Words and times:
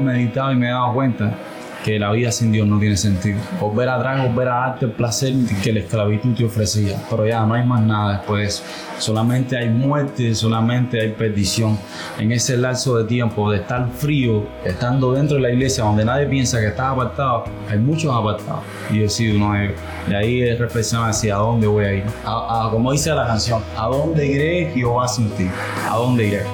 meditaba 0.00 0.52
y 0.52 0.56
me 0.56 0.68
daba 0.68 0.92
cuenta 0.92 1.34
que 1.84 1.98
la 1.98 2.10
vida 2.12 2.32
sin 2.32 2.50
Dios 2.50 2.66
no 2.66 2.80
tiene 2.80 2.96
sentido. 2.96 3.38
Volver 3.60 3.90
atrás, 3.90 4.26
volver 4.26 4.48
a 4.48 4.54
darte 4.54 4.86
el 4.86 4.92
placer 4.92 5.34
que 5.62 5.70
la 5.70 5.80
esclavitud 5.80 6.34
te 6.34 6.46
ofrecía. 6.46 6.96
Pero 7.10 7.26
ya 7.26 7.44
no 7.44 7.52
hay 7.52 7.62
más 7.62 7.82
nada 7.82 8.16
después 8.16 8.40
de 8.40 8.46
eso. 8.46 8.62
Solamente 8.98 9.58
hay 9.58 9.68
muerte, 9.68 10.34
solamente 10.34 10.98
hay 10.98 11.10
perdición. 11.10 11.78
En 12.18 12.32
ese 12.32 12.56
lapso 12.56 12.96
de 12.96 13.04
tiempo 13.04 13.50
de 13.50 13.58
estar 13.58 13.86
frío, 13.90 14.46
estando 14.64 15.12
dentro 15.12 15.36
de 15.36 15.42
la 15.42 15.50
iglesia 15.50 15.84
donde 15.84 16.06
nadie 16.06 16.26
piensa 16.26 16.58
que 16.58 16.68
estás 16.68 16.86
apartado, 16.86 17.44
hay 17.68 17.78
muchos 17.78 18.14
apartados. 18.14 18.62
Y 18.90 19.00
yo 19.00 19.36
uno. 19.36 19.52
De 20.08 20.16
ahí 20.16 20.42
es 20.42 20.58
reflexionar 20.58 21.10
hacia 21.10 21.36
dónde 21.36 21.66
voy 21.66 21.84
a 21.84 21.92
ir. 21.92 22.04
como 22.70 22.92
dice 22.92 23.14
la 23.14 23.26
canción, 23.26 23.62
¿a 23.76 23.88
dónde 23.88 24.26
iré 24.26 24.72
Jehová 24.74 25.06
sin 25.06 25.28
ti? 25.32 25.48
¿A 25.86 25.96
dónde 25.96 26.28
iré? 26.28 26.53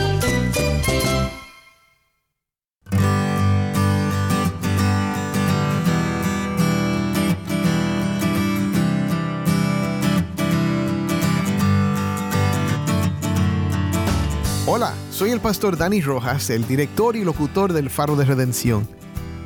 Soy 15.21 15.29
el 15.29 15.39
pastor 15.39 15.77
Dani 15.77 16.01
Rojas, 16.01 16.49
el 16.49 16.67
director 16.67 17.15
y 17.15 17.23
locutor 17.23 17.73
del 17.73 17.91
Faro 17.91 18.15
de 18.15 18.25
Redención. 18.25 18.87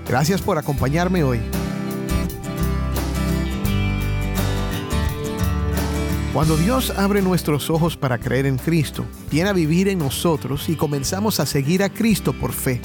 Gracias 0.07 0.41
por 0.41 0.57
acompañarme 0.57 1.25
hoy. 1.25 1.41
Cuando 6.31 6.55
Dios 6.55 6.91
abre 6.91 7.21
nuestros 7.21 7.69
ojos 7.69 7.97
para 7.97 8.19
creer 8.19 8.45
en 8.45 8.57
Cristo, 8.57 9.05
viene 9.29 9.49
a 9.49 9.53
vivir 9.53 9.89
en 9.89 9.99
nosotros 9.99 10.69
y 10.69 10.77
comenzamos 10.77 11.41
a 11.41 11.45
seguir 11.45 11.83
a 11.83 11.89
Cristo 11.89 12.31
por 12.31 12.53
fe. 12.53 12.79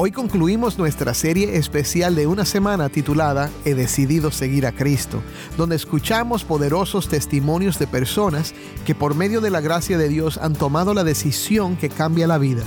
Hoy 0.00 0.12
concluimos 0.12 0.78
nuestra 0.78 1.12
serie 1.12 1.56
especial 1.56 2.14
de 2.14 2.28
una 2.28 2.44
semana 2.44 2.88
titulada 2.88 3.50
He 3.64 3.74
decidido 3.74 4.30
seguir 4.30 4.64
a 4.64 4.70
Cristo, 4.70 5.20
donde 5.56 5.74
escuchamos 5.74 6.44
poderosos 6.44 7.08
testimonios 7.08 7.80
de 7.80 7.88
personas 7.88 8.54
que 8.86 8.94
por 8.94 9.16
medio 9.16 9.40
de 9.40 9.50
la 9.50 9.60
gracia 9.60 9.98
de 9.98 10.08
Dios 10.08 10.38
han 10.38 10.52
tomado 10.52 10.94
la 10.94 11.02
decisión 11.02 11.76
que 11.76 11.88
cambia 11.88 12.28
la 12.28 12.38
vida, 12.38 12.62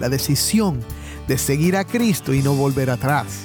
la 0.00 0.08
decisión 0.08 0.80
de 1.28 1.38
seguir 1.38 1.76
a 1.76 1.84
Cristo 1.84 2.34
y 2.34 2.42
no 2.42 2.56
volver 2.56 2.90
atrás. 2.90 3.44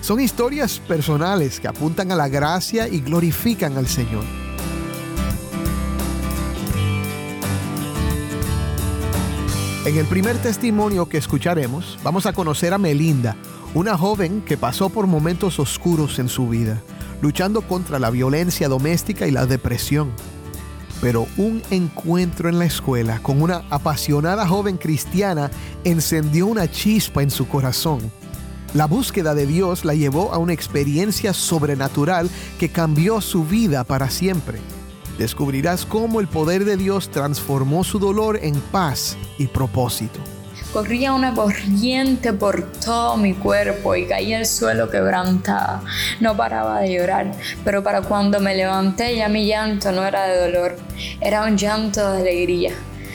Son 0.00 0.18
historias 0.18 0.80
personales 0.80 1.60
que 1.60 1.68
apuntan 1.68 2.10
a 2.10 2.16
la 2.16 2.26
gracia 2.26 2.88
y 2.88 2.98
glorifican 2.98 3.76
al 3.76 3.86
Señor. 3.86 4.47
En 9.88 9.96
el 9.96 10.04
primer 10.04 10.36
testimonio 10.36 11.08
que 11.08 11.16
escucharemos, 11.16 11.98
vamos 12.04 12.26
a 12.26 12.34
conocer 12.34 12.74
a 12.74 12.78
Melinda, 12.78 13.36
una 13.72 13.96
joven 13.96 14.42
que 14.42 14.58
pasó 14.58 14.90
por 14.90 15.06
momentos 15.06 15.58
oscuros 15.58 16.18
en 16.18 16.28
su 16.28 16.46
vida, 16.46 16.82
luchando 17.22 17.62
contra 17.62 17.98
la 17.98 18.10
violencia 18.10 18.68
doméstica 18.68 19.26
y 19.26 19.30
la 19.30 19.46
depresión. 19.46 20.12
Pero 21.00 21.26
un 21.38 21.62
encuentro 21.70 22.50
en 22.50 22.58
la 22.58 22.66
escuela 22.66 23.20
con 23.20 23.40
una 23.40 23.62
apasionada 23.70 24.46
joven 24.46 24.76
cristiana 24.76 25.50
encendió 25.84 26.48
una 26.48 26.70
chispa 26.70 27.22
en 27.22 27.30
su 27.30 27.48
corazón. 27.48 28.12
La 28.74 28.84
búsqueda 28.84 29.34
de 29.34 29.46
Dios 29.46 29.86
la 29.86 29.94
llevó 29.94 30.34
a 30.34 30.36
una 30.36 30.52
experiencia 30.52 31.32
sobrenatural 31.32 32.28
que 32.58 32.68
cambió 32.68 33.22
su 33.22 33.42
vida 33.46 33.84
para 33.84 34.10
siempre 34.10 34.60
descubrirás 35.18 35.84
cómo 35.84 36.20
el 36.20 36.28
poder 36.28 36.64
de 36.64 36.76
Dios 36.76 37.10
transformó 37.10 37.84
su 37.84 37.98
dolor 37.98 38.38
en 38.42 38.54
paz 38.60 39.16
y 39.36 39.48
propósito. 39.48 40.20
Corría 40.72 41.14
una 41.14 41.34
corriente 41.34 42.32
por 42.34 42.72
todo 42.72 43.16
mi 43.16 43.32
cuerpo 43.32 43.96
y 43.96 44.06
caía 44.06 44.38
al 44.38 44.46
suelo 44.46 44.90
quebrantada. 44.90 45.82
No 46.20 46.36
paraba 46.36 46.80
de 46.80 46.92
llorar, 46.92 47.32
pero 47.64 47.82
para 47.82 48.02
cuando 48.02 48.38
me 48.38 48.54
levanté 48.54 49.16
ya 49.16 49.28
mi 49.28 49.46
llanto 49.46 49.92
no 49.92 50.04
era 50.04 50.26
de 50.26 50.40
dolor, 50.40 50.76
era 51.20 51.44
un 51.44 51.56
llanto 51.56 52.12
de 52.12 52.20
alegría. 52.20 52.72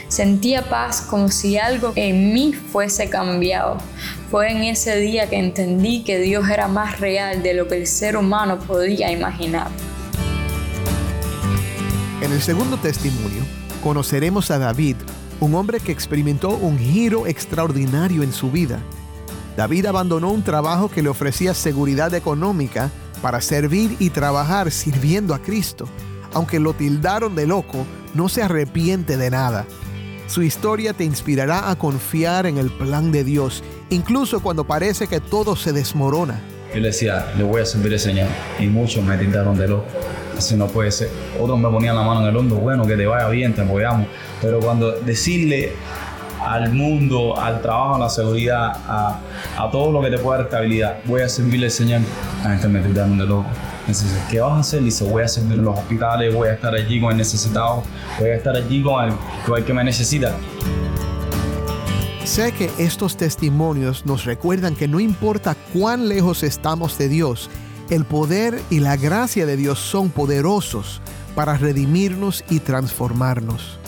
Sentía 0.08 0.64
paz 0.64 1.02
como 1.02 1.30
si 1.30 1.58
algo 1.58 1.94
en 1.96 2.34
mí 2.34 2.54
fuese 2.54 3.10
cambiado. 3.10 3.78
Fue 4.30 4.52
en 4.52 4.64
ese 4.64 4.98
día 4.98 5.30
que 5.30 5.38
entendí 5.38 6.04
que 6.04 6.20
Dios 6.20 6.50
era 6.50 6.68
más 6.68 7.00
real 7.00 7.44
de 7.44 7.54
lo 7.54 7.68
que 7.68 7.78
el 7.78 7.88
ser 7.88 8.18
humano 8.18 8.60
podía 8.60 9.12
imaginar. 9.12 9.68
El 12.34 12.42
segundo 12.42 12.78
testimonio, 12.78 13.44
conoceremos 13.84 14.50
a 14.50 14.58
David, 14.58 14.96
un 15.40 15.54
hombre 15.54 15.80
que 15.80 15.92
experimentó 15.92 16.50
un 16.50 16.80
giro 16.80 17.28
extraordinario 17.28 18.24
en 18.24 18.34
su 18.34 18.50
vida. 18.50 18.80
David 19.56 19.86
abandonó 19.86 20.32
un 20.32 20.42
trabajo 20.42 20.90
que 20.90 21.04
le 21.04 21.10
ofrecía 21.10 21.54
seguridad 21.54 22.12
económica 22.16 22.90
para 23.22 23.40
servir 23.40 23.96
y 24.00 24.10
trabajar 24.10 24.72
sirviendo 24.72 25.36
a 25.36 25.44
Cristo. 25.44 25.88
Aunque 26.34 26.60
lo 26.60 26.74
tildaron 26.74 27.36
de 27.36 27.46
loco, 27.46 27.86
no 28.16 28.28
se 28.30 28.42
arrepiente 28.42 29.16
de 29.16 29.30
nada. 29.30 29.68
Su 30.26 30.42
historia 30.42 30.94
te 30.94 31.04
inspirará 31.04 31.70
a 31.70 31.76
confiar 31.76 32.48
en 32.48 32.58
el 32.58 32.72
plan 32.72 33.12
de 33.12 33.24
Dios, 33.24 33.64
incluso 33.92 34.42
cuando 34.42 34.64
parece 34.64 35.06
que 35.06 35.20
todo 35.20 35.56
se 35.56 35.72
desmorona. 35.72 36.42
Yo 36.74 36.80
le 36.80 36.88
decía, 36.88 37.32
le 37.38 37.44
voy 37.44 37.62
a 37.62 37.66
servir 37.68 37.94
al 37.94 38.00
Señor, 38.00 38.28
y 38.58 38.66
muchos 38.66 39.04
me 39.04 39.20
tildaron 39.20 39.56
de 39.56 39.68
loco 39.68 39.86
así 40.38 40.56
no 40.56 40.68
puede 40.68 40.92
ser. 40.92 41.10
Otros 41.40 41.60
me 41.60 41.70
ponían 41.70 41.96
la 41.96 42.04
mano 42.04 42.22
en 42.22 42.28
el 42.28 42.38
hombro, 42.38 42.58
bueno, 42.58 42.86
que 42.86 42.96
te 42.96 43.06
vaya 43.06 43.28
bien, 43.30 43.54
te 43.54 43.62
apoyamos. 43.62 44.08
Pero 44.42 44.60
cuando 44.60 44.92
decirle 44.92 45.74
al 46.46 46.74
mundo, 46.74 47.40
al 47.40 47.62
trabajo, 47.62 47.96
a 47.96 48.00
la 48.00 48.10
seguridad, 48.10 48.74
a, 48.88 49.20
todo 49.72 49.92
lo 49.92 50.02
que 50.02 50.10
te 50.10 50.18
pueda 50.18 50.40
dar 50.40 50.48
estabilidad, 50.48 50.98
voy 51.06 51.22
a 51.22 51.30
servirle 51.30 51.68
al 51.68 51.72
Señor, 51.72 52.02
a 52.44 52.50
gente 52.50 52.68
me 52.68 52.82
de 52.82 53.26
loco. 53.26 53.46
Dice, 53.88 54.06
¿qué 54.30 54.40
vas 54.40 54.54
a 54.54 54.60
hacer? 54.60 54.82
Dice, 54.82 55.04
voy 55.04 55.24
a 55.24 55.28
servir 55.28 55.60
en 55.60 55.66
los 55.66 55.78
hospitales, 55.78 56.34
voy 56.34 56.48
a 56.48 56.54
estar 56.54 56.74
allí 56.74 57.02
con 57.02 57.12
el 57.12 57.18
necesitado, 57.18 57.84
voy 58.20 58.30
a 58.30 58.36
estar 58.36 58.56
allí 58.56 58.82
con 58.82 59.06
el, 59.06 59.14
con 59.46 59.58
el 59.58 59.66
que 59.66 59.74
me 59.74 59.84
necesita. 59.84 60.34
Sé 62.24 62.54
que 62.54 62.72
estos 62.78 63.18
testimonios 63.18 64.06
nos 64.06 64.24
recuerdan 64.24 64.76
que 64.76 64.88
no 64.88 65.02
importa 65.02 65.56
cuán 65.74 66.08
lejos 66.08 66.44
estamos 66.44 66.98
de 66.98 67.10
Dios, 67.10 67.50
el 67.90 68.06
poder 68.06 68.62
y 68.70 68.80
la 68.80 68.98
gracia 68.98 69.46
de 69.46 69.58
Dios 69.58 69.80
son 69.80 70.10
poderosos 70.10 71.02
para 71.36 71.58
redimirnos 71.58 72.44
y 72.50 72.60
transformarnos. 72.60 73.80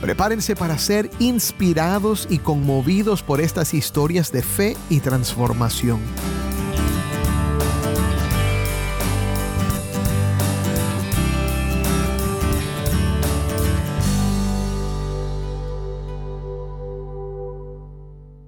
Prepárense 0.00 0.56
para 0.56 0.78
ser 0.78 1.10
inspirados 1.20 2.26
y 2.28 2.38
conmovidos 2.38 3.22
por 3.22 3.40
estas 3.40 3.72
historias 3.72 4.32
de 4.32 4.42
fe 4.42 4.76
y 4.90 5.00
transformación. 5.00 6.00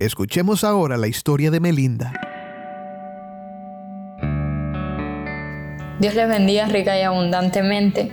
Escuchemos 0.01 0.65
ahora 0.65 0.97
la 0.99 1.07
historia 1.07 1.51
de 1.51 1.61
Melinda. 1.61 2.24
Dios 6.01 6.17
les 6.17 6.29
bendiga 6.29 6.67
rica 6.67 6.99
y 6.99 7.03
abundantemente. 7.03 8.11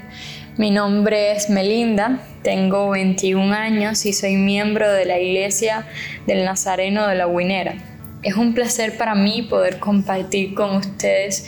Mi 0.55 0.69
nombre 0.69 1.31
es 1.31 1.49
Melinda, 1.49 2.19
tengo 2.43 2.91
21 2.91 3.51
años 3.55 4.05
y 4.05 4.13
soy 4.13 4.35
miembro 4.35 4.91
de 4.91 5.05
la 5.05 5.17
Iglesia 5.17 5.87
del 6.27 6.45
Nazareno 6.45 7.07
de 7.07 7.15
la 7.15 7.25
Guinera. 7.25 7.73
Es 8.21 8.35
un 8.35 8.53
placer 8.53 8.97
para 8.97 9.15
mí 9.15 9.41
poder 9.41 9.79
compartir 9.79 10.53
con 10.53 10.75
ustedes 10.75 11.43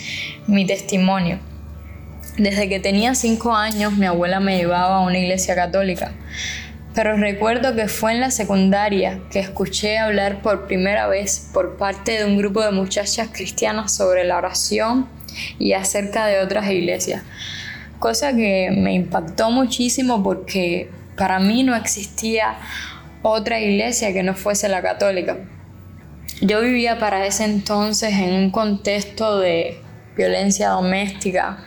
mi 0.48 0.66
testimonio. 0.66 1.38
Desde 2.36 2.68
que 2.68 2.80
tenía 2.80 3.14
5 3.14 3.54
años 3.54 3.92
mi 3.92 4.06
abuela 4.06 4.40
me 4.40 4.56
llevaba 4.56 4.96
a 4.96 5.00
una 5.02 5.18
iglesia 5.18 5.54
católica, 5.54 6.10
pero 6.96 7.16
recuerdo 7.16 7.76
que 7.76 7.86
fue 7.86 8.10
en 8.10 8.20
la 8.20 8.32
secundaria 8.32 9.20
que 9.30 9.38
escuché 9.38 9.98
hablar 9.98 10.42
por 10.42 10.66
primera 10.66 11.06
vez 11.06 11.48
por 11.54 11.76
parte 11.76 12.18
de 12.18 12.24
un 12.24 12.36
grupo 12.36 12.60
de 12.60 12.72
muchachas 12.72 13.28
cristianas 13.32 13.94
sobre 13.94 14.24
la 14.24 14.36
oración 14.36 15.06
y 15.58 15.72
acerca 15.72 16.26
de 16.26 16.40
otras 16.40 16.70
iglesias. 16.70 17.22
Cosa 17.98 18.34
que 18.34 18.70
me 18.76 18.94
impactó 18.94 19.50
muchísimo 19.50 20.22
porque 20.22 20.90
para 21.16 21.38
mí 21.38 21.62
no 21.62 21.74
existía 21.74 22.56
otra 23.22 23.60
iglesia 23.60 24.12
que 24.12 24.22
no 24.22 24.34
fuese 24.34 24.68
la 24.68 24.82
católica. 24.82 25.38
Yo 26.40 26.60
vivía 26.60 26.98
para 26.98 27.24
ese 27.26 27.44
entonces 27.44 28.12
en 28.12 28.34
un 28.34 28.50
contexto 28.50 29.38
de 29.38 29.80
violencia 30.16 30.68
doméstica, 30.70 31.58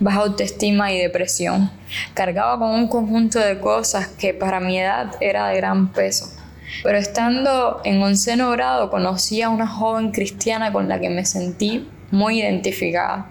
baja 0.00 0.20
autoestima 0.20 0.92
y 0.92 0.98
depresión. 0.98 1.70
Cargaba 2.14 2.58
con 2.58 2.70
un 2.70 2.88
conjunto 2.88 3.38
de 3.38 3.58
cosas 3.58 4.06
que 4.08 4.32
para 4.34 4.60
mi 4.60 4.78
edad 4.78 5.14
era 5.20 5.48
de 5.48 5.56
gran 5.56 5.92
peso. 5.92 6.30
Pero 6.82 6.98
estando 6.98 7.80
en 7.84 8.02
onceno 8.02 8.50
grado 8.50 8.90
conocí 8.90 9.42
a 9.42 9.50
una 9.50 9.66
joven 9.66 10.10
cristiana 10.10 10.72
con 10.72 10.88
la 10.88 11.00
que 11.00 11.10
me 11.10 11.24
sentí 11.24 11.88
muy 12.12 12.40
identificada. 12.40 13.30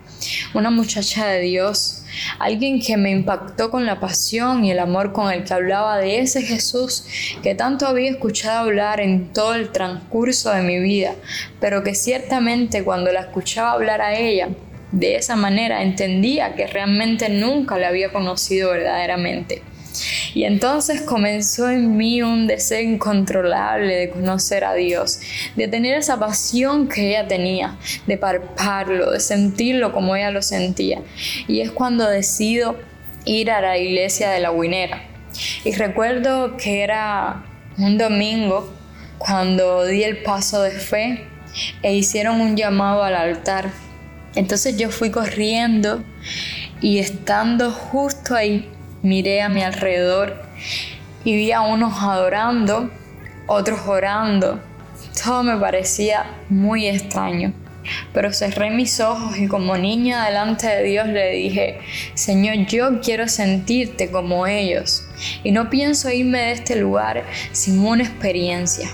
Una 0.53 0.69
muchacha 0.69 1.27
de 1.27 1.39
Dios, 1.39 2.03
alguien 2.39 2.81
que 2.81 2.97
me 2.97 3.11
impactó 3.11 3.71
con 3.71 3.85
la 3.85 3.99
pasión 3.99 4.65
y 4.65 4.71
el 4.71 4.79
amor 4.79 5.13
con 5.13 5.31
el 5.31 5.45
que 5.45 5.53
hablaba 5.53 5.97
de 5.97 6.19
ese 6.19 6.41
Jesús 6.41 7.05
que 7.41 7.55
tanto 7.55 7.87
había 7.87 8.11
escuchado 8.11 8.59
hablar 8.59 8.99
en 8.99 9.31
todo 9.31 9.55
el 9.55 9.71
transcurso 9.71 10.51
de 10.51 10.63
mi 10.63 10.79
vida, 10.79 11.15
pero 11.59 11.83
que 11.83 11.95
ciertamente 11.95 12.83
cuando 12.83 13.11
la 13.11 13.21
escuchaba 13.21 13.71
hablar 13.71 14.01
a 14.01 14.17
ella, 14.17 14.49
de 14.91 15.15
esa 15.15 15.35
manera 15.35 15.81
entendía 15.81 16.55
que 16.55 16.67
realmente 16.67 17.29
nunca 17.29 17.77
la 17.77 17.87
había 17.87 18.11
conocido 18.11 18.71
verdaderamente. 18.71 19.61
Y 20.33 20.45
entonces 20.45 21.01
comenzó 21.01 21.69
en 21.69 21.97
mí 21.97 22.21
un 22.21 22.47
deseo 22.47 22.81
incontrolable 22.81 23.95
de 23.95 24.09
conocer 24.09 24.63
a 24.63 24.73
Dios, 24.73 25.19
de 25.55 25.67
tener 25.67 25.97
esa 25.97 26.19
pasión 26.19 26.87
que 26.87 27.09
ella 27.09 27.27
tenía, 27.27 27.77
de 28.07 28.17
palparlo, 28.17 29.11
de 29.11 29.19
sentirlo 29.19 29.91
como 29.91 30.15
ella 30.15 30.31
lo 30.31 30.41
sentía. 30.41 31.01
Y 31.47 31.61
es 31.61 31.71
cuando 31.71 32.09
decido 32.09 32.77
ir 33.25 33.51
a 33.51 33.61
la 33.61 33.77
iglesia 33.77 34.29
de 34.31 34.39
la 34.39 34.51
Guinera. 34.51 35.03
Y 35.63 35.73
recuerdo 35.73 36.57
que 36.57 36.81
era 36.81 37.45
un 37.77 37.97
domingo 37.97 38.73
cuando 39.17 39.85
di 39.85 40.03
el 40.03 40.23
paso 40.23 40.61
de 40.61 40.71
fe 40.71 41.27
e 41.81 41.93
hicieron 41.93 42.41
un 42.41 42.55
llamado 42.55 43.03
al 43.03 43.15
altar. 43.15 43.69
Entonces 44.35 44.77
yo 44.77 44.89
fui 44.89 45.11
corriendo 45.11 46.03
y 46.81 46.99
estando 46.99 47.71
justo 47.71 48.35
ahí 48.35 48.69
miré 49.03 49.41
a 49.41 49.49
mi 49.49 49.63
alrededor 49.63 50.41
y 51.23 51.35
vi 51.35 51.51
a 51.51 51.61
unos 51.61 52.01
adorando, 52.01 52.89
otros 53.47 53.81
orando. 53.87 54.59
Todo 55.23 55.43
me 55.43 55.57
parecía 55.57 56.25
muy 56.49 56.87
extraño. 56.87 57.53
Pero 58.13 58.31
cerré 58.31 58.69
mis 58.69 58.99
ojos 58.99 59.37
y 59.37 59.47
como 59.47 59.75
niña 59.75 60.25
delante 60.25 60.67
de 60.67 60.83
Dios 60.83 61.07
le 61.07 61.31
dije, 61.31 61.79
Señor, 62.13 62.67
yo 62.67 63.01
quiero 63.01 63.27
sentirte 63.27 64.11
como 64.11 64.45
ellos 64.45 65.03
y 65.43 65.51
no 65.51 65.69
pienso 65.69 66.09
irme 66.11 66.39
de 66.39 66.51
este 66.51 66.75
lugar 66.75 67.23
sin 67.51 67.79
una 67.79 68.03
experiencia. 68.03 68.89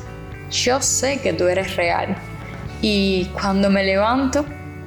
Yo 0.52 0.82
sé 0.82 1.20
que 1.20 1.34
tú 1.34 1.48
eres 1.48 1.76
real. 1.76 2.16
Y 2.82 3.26
cuando 3.34 3.70
me 3.70 3.84
levanto, 3.84 4.46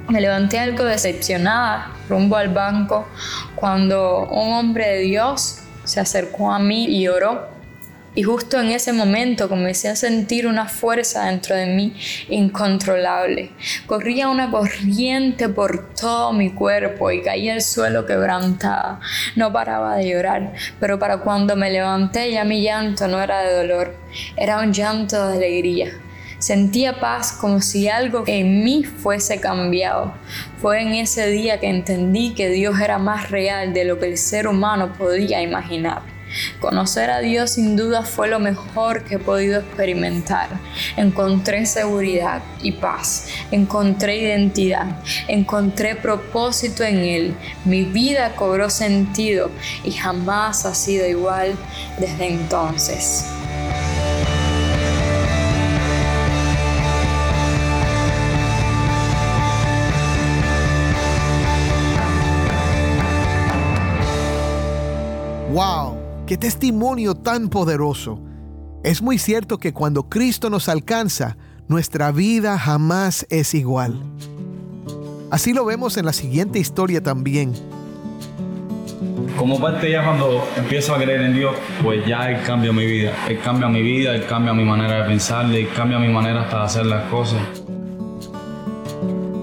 me 0.09 0.21
levanté 0.21 0.59
algo 0.59 0.85
decepcionada 0.85 1.93
rumbo 2.11 2.37
al 2.37 2.49
banco 2.51 3.09
cuando 3.55 4.27
un 4.29 4.53
hombre 4.53 4.87
de 4.89 4.99
Dios 4.99 5.61
se 5.85 6.01
acercó 6.01 6.53
a 6.53 6.59
mí 6.59 6.85
y 6.87 7.09
oró. 7.09 7.49
Y 8.13 8.25
justo 8.25 8.61
en 8.61 8.71
ese 8.71 8.93
momento 8.93 9.49
comencé 9.49 9.89
a 9.89 9.95
sentir 9.95 10.49
una 10.49 10.67
fuerza 10.67 11.27
dentro 11.27 11.55
de 11.55 11.67
mí 11.67 11.95
incontrolable. 12.29 13.53
Corría 13.87 14.29
una 14.29 14.51
corriente 14.51 15.49
por 15.49 15.95
todo 15.95 16.33
mi 16.33 16.51
cuerpo 16.51 17.13
y 17.13 17.23
caía 17.23 17.55
al 17.55 17.63
suelo 17.63 18.07
quebrantada. 18.07 18.99
No 19.37 19.53
paraba 19.53 19.95
de 19.95 20.09
llorar, 20.09 20.53
pero 20.81 20.99
para 20.99 21.19
cuando 21.19 21.55
me 21.55 21.71
levanté 21.71 22.33
ya 22.33 22.43
mi 22.43 22.63
llanto 22.63 23.07
no 23.07 23.21
era 23.23 23.43
de 23.43 23.55
dolor, 23.55 23.95
era 24.37 24.59
un 24.59 24.73
llanto 24.73 25.29
de 25.29 25.37
alegría. 25.37 25.93
Sentía 26.41 27.01
paz 27.01 27.33
como 27.33 27.61
si 27.61 27.89
algo 27.89 28.25
en 28.27 28.65
mí 28.65 28.83
fuese 28.83 29.41
cambiado. 29.41 30.15
Fue 30.61 30.81
en 30.81 30.95
ese 30.95 31.27
día 31.27 31.61
que 31.61 31.69
entendí 31.69 32.33
que 32.33 32.49
Dios 32.49 32.81
era 32.81 32.99
más 32.99 33.31
real 33.31 33.75
de 33.75 33.85
lo 33.85 33.99
que 33.99 34.07
el 34.07 34.17
ser 34.17 34.49
humano 34.49 34.95
podía 34.95 35.43
imaginar. 35.43 36.01
Conocer 36.59 37.11
a 37.11 37.21
Dios 37.21 37.51
sin 37.51 37.77
duda 37.77 38.05
fue 38.05 38.29
lo 38.29 38.39
mejor 38.39 39.05
que 39.05 39.17
he 39.17 39.19
podido 39.19 39.61
experimentar. 39.61 40.49
Encontré 40.97 41.67
seguridad 41.67 42.41
y 42.63 42.73
paz, 42.73 43.27
encontré 43.51 44.17
identidad, 44.17 45.03
encontré 45.29 45.95
propósito 45.95 46.85
en 46.85 46.99
Él. 47.01 47.35
Mi 47.67 47.83
vida 47.83 48.35
cobró 48.35 48.71
sentido 48.71 49.51
y 49.85 49.93
jamás 49.93 50.65
ha 50.65 50.75
sido 50.75 51.07
igual 51.07 51.55
desde 51.99 52.29
entonces. 52.29 53.40
¡Wow! 65.53 65.97
¡Qué 66.29 66.37
testimonio 66.37 67.17
tan 67.17 67.49
poderoso! 67.49 68.21
Es 68.85 69.03
muy 69.03 69.19
cierto 69.19 69.59
que 69.59 69.73
cuando 69.73 70.09
Cristo 70.09 70.49
nos 70.49 70.69
alcanza, 70.69 71.37
nuestra 71.67 72.13
vida 72.13 72.57
jamás 72.57 73.27
es 73.31 73.53
igual. 73.55 74.01
Así 75.33 75.53
lo 75.53 75.65
vemos 75.65 75.97
en 75.97 76.07
la 76.07 76.13
siguiente 76.13 76.61
historia 76.61 77.03
también. 77.03 77.53
Como 79.37 79.61
parte 79.61 79.91
ya 79.91 80.05
cuando 80.05 80.47
empiezo 80.57 80.95
a 80.95 80.99
creer 80.99 81.23
en 81.23 81.35
Dios, 81.35 81.57
pues 81.83 82.07
ya 82.07 82.31
Él 82.31 82.43
cambia 82.47 82.73
mi 82.73 82.87
vida. 82.87 83.13
Él 83.29 83.41
cambia 83.41 83.69
mi 83.69 83.83
vida, 83.83 84.15
Él 84.15 84.27
cambia 84.27 84.55
mi 84.55 84.65
manera 84.65 85.03
de 85.03 85.09
pensar, 85.09 85.47
Él 85.47 85.69
cambia 85.75 85.99
mi 85.99 86.13
manera 86.13 86.43
hasta 86.43 86.59
de 86.59 86.65
hacer 86.65 86.87
las 86.87 87.11
cosas. 87.11 87.41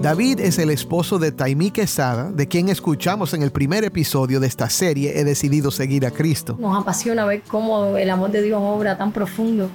David 0.02 0.38
es 0.38 0.60
el 0.60 0.70
esposo 0.70 1.18
de 1.18 1.32
Taimí 1.32 1.72
Quesada, 1.72 2.30
de 2.30 2.46
quien 2.46 2.68
escuchamos 2.68 3.34
en 3.34 3.42
el 3.42 3.50
primer 3.50 3.82
episodio 3.82 4.38
de 4.38 4.46
esta 4.46 4.70
serie 4.70 5.18
He 5.18 5.24
decidido 5.24 5.72
seguir 5.72 6.06
a 6.06 6.12
Cristo. 6.12 6.56
Nos 6.60 6.80
apasiona 6.80 7.24
ver 7.24 7.42
cómo 7.48 7.96
el 7.96 8.08
amor 8.08 8.30
de 8.30 8.42
Dios 8.42 8.60
obra 8.62 8.96
tan 8.96 9.10
profundo 9.10 9.68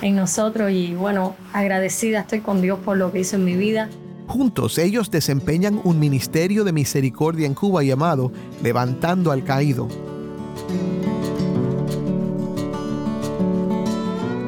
en 0.00 0.16
nosotros 0.16 0.70
y 0.70 0.94
bueno, 0.94 1.36
agradecida 1.52 2.20
estoy 2.20 2.40
con 2.40 2.62
Dios 2.62 2.78
por 2.82 2.96
lo 2.96 3.12
que 3.12 3.20
hizo 3.20 3.36
en 3.36 3.44
mi 3.44 3.54
vida. 3.54 3.90
Juntos 4.26 4.78
ellos 4.78 5.10
desempeñan 5.10 5.78
un 5.84 5.98
ministerio 5.98 6.64
de 6.64 6.72
misericordia 6.72 7.46
en 7.46 7.52
Cuba 7.52 7.82
llamado 7.82 8.32
Levantando 8.62 9.30
al 9.30 9.44
Caído. 9.44 9.88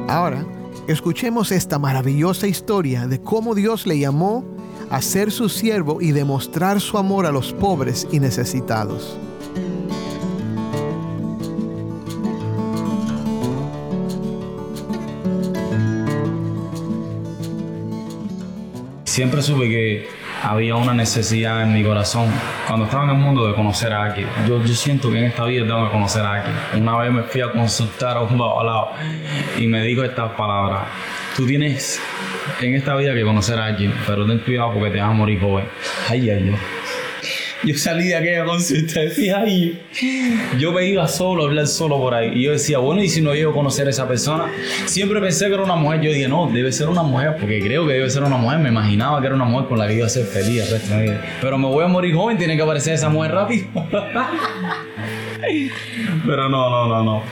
Ahora, 0.08 0.46
escuchemos 0.88 1.52
esta 1.52 1.78
maravillosa 1.78 2.46
historia 2.46 3.06
de 3.06 3.20
cómo 3.20 3.54
Dios 3.54 3.86
le 3.86 3.98
llamó 3.98 4.57
a 4.90 5.02
ser 5.02 5.30
su 5.30 5.48
siervo 5.48 6.00
y 6.00 6.12
demostrar 6.12 6.80
su 6.80 6.98
amor 6.98 7.26
a 7.26 7.32
los 7.32 7.52
pobres 7.52 8.06
y 8.10 8.20
necesitados. 8.20 9.18
Siempre 19.04 19.42
supe 19.42 19.68
que 19.68 20.08
había 20.42 20.76
una 20.76 20.94
necesidad 20.94 21.62
en 21.62 21.74
mi 21.74 21.82
corazón 21.82 22.30
cuando 22.68 22.84
estaba 22.84 23.04
en 23.04 23.10
el 23.10 23.16
mundo 23.16 23.48
de 23.48 23.54
conocer 23.54 23.92
a 23.92 24.04
alguien. 24.04 24.28
Yo, 24.46 24.64
yo 24.64 24.74
siento 24.74 25.10
que 25.10 25.18
en 25.18 25.24
esta 25.24 25.44
vida 25.44 25.66
tengo 25.66 25.86
que 25.86 25.92
conocer 25.92 26.22
a 26.22 26.34
alguien. 26.34 26.54
Una 26.80 26.98
vez 26.98 27.12
me 27.12 27.22
fui 27.24 27.40
a 27.40 27.50
consultar 27.50 28.16
a 28.16 28.20
un 28.20 28.38
babalao 28.38 28.90
y 29.58 29.66
me 29.66 29.82
dijo 29.82 30.04
estas 30.04 30.30
palabras. 30.32 30.82
Tú 31.38 31.46
tienes 31.46 32.00
en 32.60 32.74
esta 32.74 32.96
vida 32.96 33.14
que 33.14 33.22
conocer 33.22 33.60
a 33.60 33.66
alguien, 33.66 33.94
pero 34.08 34.26
ten 34.26 34.40
cuidado 34.40 34.72
porque 34.74 34.90
te 34.90 34.98
vas 34.98 35.10
a 35.10 35.12
morir 35.12 35.38
joven. 35.38 35.66
Ay, 36.08 36.30
ay, 36.30 36.50
ay. 36.52 36.56
Yo 37.62 37.76
salí 37.76 38.08
de 38.08 38.16
aquella 38.16 38.44
consulta, 38.44 38.98
decía, 38.98 39.38
ay, 39.38 39.80
yo 40.58 40.72
me 40.72 40.86
iba 40.86 41.06
solo 41.06 41.44
hablar 41.44 41.68
solo 41.68 41.96
por 41.98 42.12
ahí. 42.12 42.32
Y 42.34 42.42
yo 42.42 42.50
decía, 42.50 42.78
bueno, 42.78 43.04
¿y 43.04 43.08
si 43.08 43.20
no 43.20 43.34
llego 43.34 43.52
a 43.52 43.54
conocer 43.54 43.86
a 43.86 43.90
esa 43.90 44.08
persona? 44.08 44.46
Siempre 44.86 45.20
pensé 45.20 45.46
que 45.46 45.54
era 45.54 45.62
una 45.62 45.76
mujer. 45.76 46.00
Yo 46.00 46.10
dije, 46.10 46.26
no, 46.26 46.50
debe 46.52 46.72
ser 46.72 46.88
una 46.88 47.04
mujer, 47.04 47.36
porque 47.38 47.60
creo 47.60 47.86
que 47.86 47.92
debe 47.92 48.10
ser 48.10 48.24
una 48.24 48.36
mujer. 48.36 48.58
Me 48.58 48.70
imaginaba 48.70 49.20
que 49.20 49.26
era 49.28 49.36
una 49.36 49.44
mujer 49.44 49.68
con 49.68 49.78
la 49.78 49.86
que 49.86 49.94
iba 49.94 50.06
a 50.06 50.10
ser 50.10 50.26
feliz. 50.26 50.64
Pero 51.40 51.56
me 51.56 51.68
voy 51.68 51.84
a 51.84 51.86
morir 51.86 52.16
joven, 52.16 52.36
tiene 52.36 52.56
que 52.56 52.62
aparecer 52.62 52.94
esa 52.94 53.10
mujer 53.10 53.30
rápido. 53.30 53.68
Pero 56.26 56.48
no, 56.48 56.70
no, 56.70 56.88
no, 56.88 57.02
no. 57.04 57.22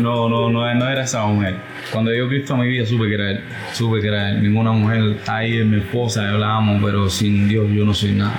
No, 0.00 0.28
no, 0.28 0.50
no, 0.50 0.74
no 0.74 0.88
era 0.88 1.02
esa 1.02 1.26
mujer. 1.26 1.56
Cuando 1.92 2.10
dio 2.10 2.28
Cristo 2.28 2.54
a 2.54 2.56
mi 2.56 2.68
vida, 2.68 2.86
supe 2.86 3.06
que 3.06 3.14
era 3.14 3.30
él. 3.30 3.40
Supe 3.72 4.00
que 4.00 4.08
era 4.08 4.30
él. 4.30 4.42
Ninguna 4.42 4.72
mujer 4.72 5.18
ahí 5.26 5.58
es 5.58 5.66
mi 5.66 5.78
esposa, 5.78 6.28
hablábamos, 6.28 6.82
pero 6.82 7.08
sin 7.10 7.48
Dios 7.48 7.70
yo 7.70 7.84
no 7.84 7.94
soy 7.94 8.12
nada. 8.12 8.38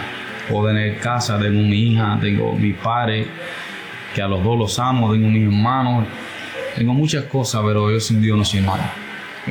Puedo 0.50 0.67
tener 0.67 1.00
casa, 1.00 1.39
tengo 1.39 1.62
mi 1.62 1.91
hija, 1.91 2.17
tengo 2.20 2.53
mis 2.53 2.75
padres, 2.75 3.27
que 4.13 4.22
a 4.22 4.27
los 4.27 4.43
dos 4.43 4.58
los 4.58 4.79
amo, 4.79 5.12
tengo 5.13 5.29
mis 5.29 5.43
hermanos, 5.43 6.05
tengo 6.75 6.93
muchas 6.93 7.24
cosas, 7.25 7.62
pero 7.65 7.91
yo 7.91 8.00
sin 8.00 8.22
Dios 8.22 8.38
no 8.38 8.43
soy 8.43 8.62
nada. 8.62 9.02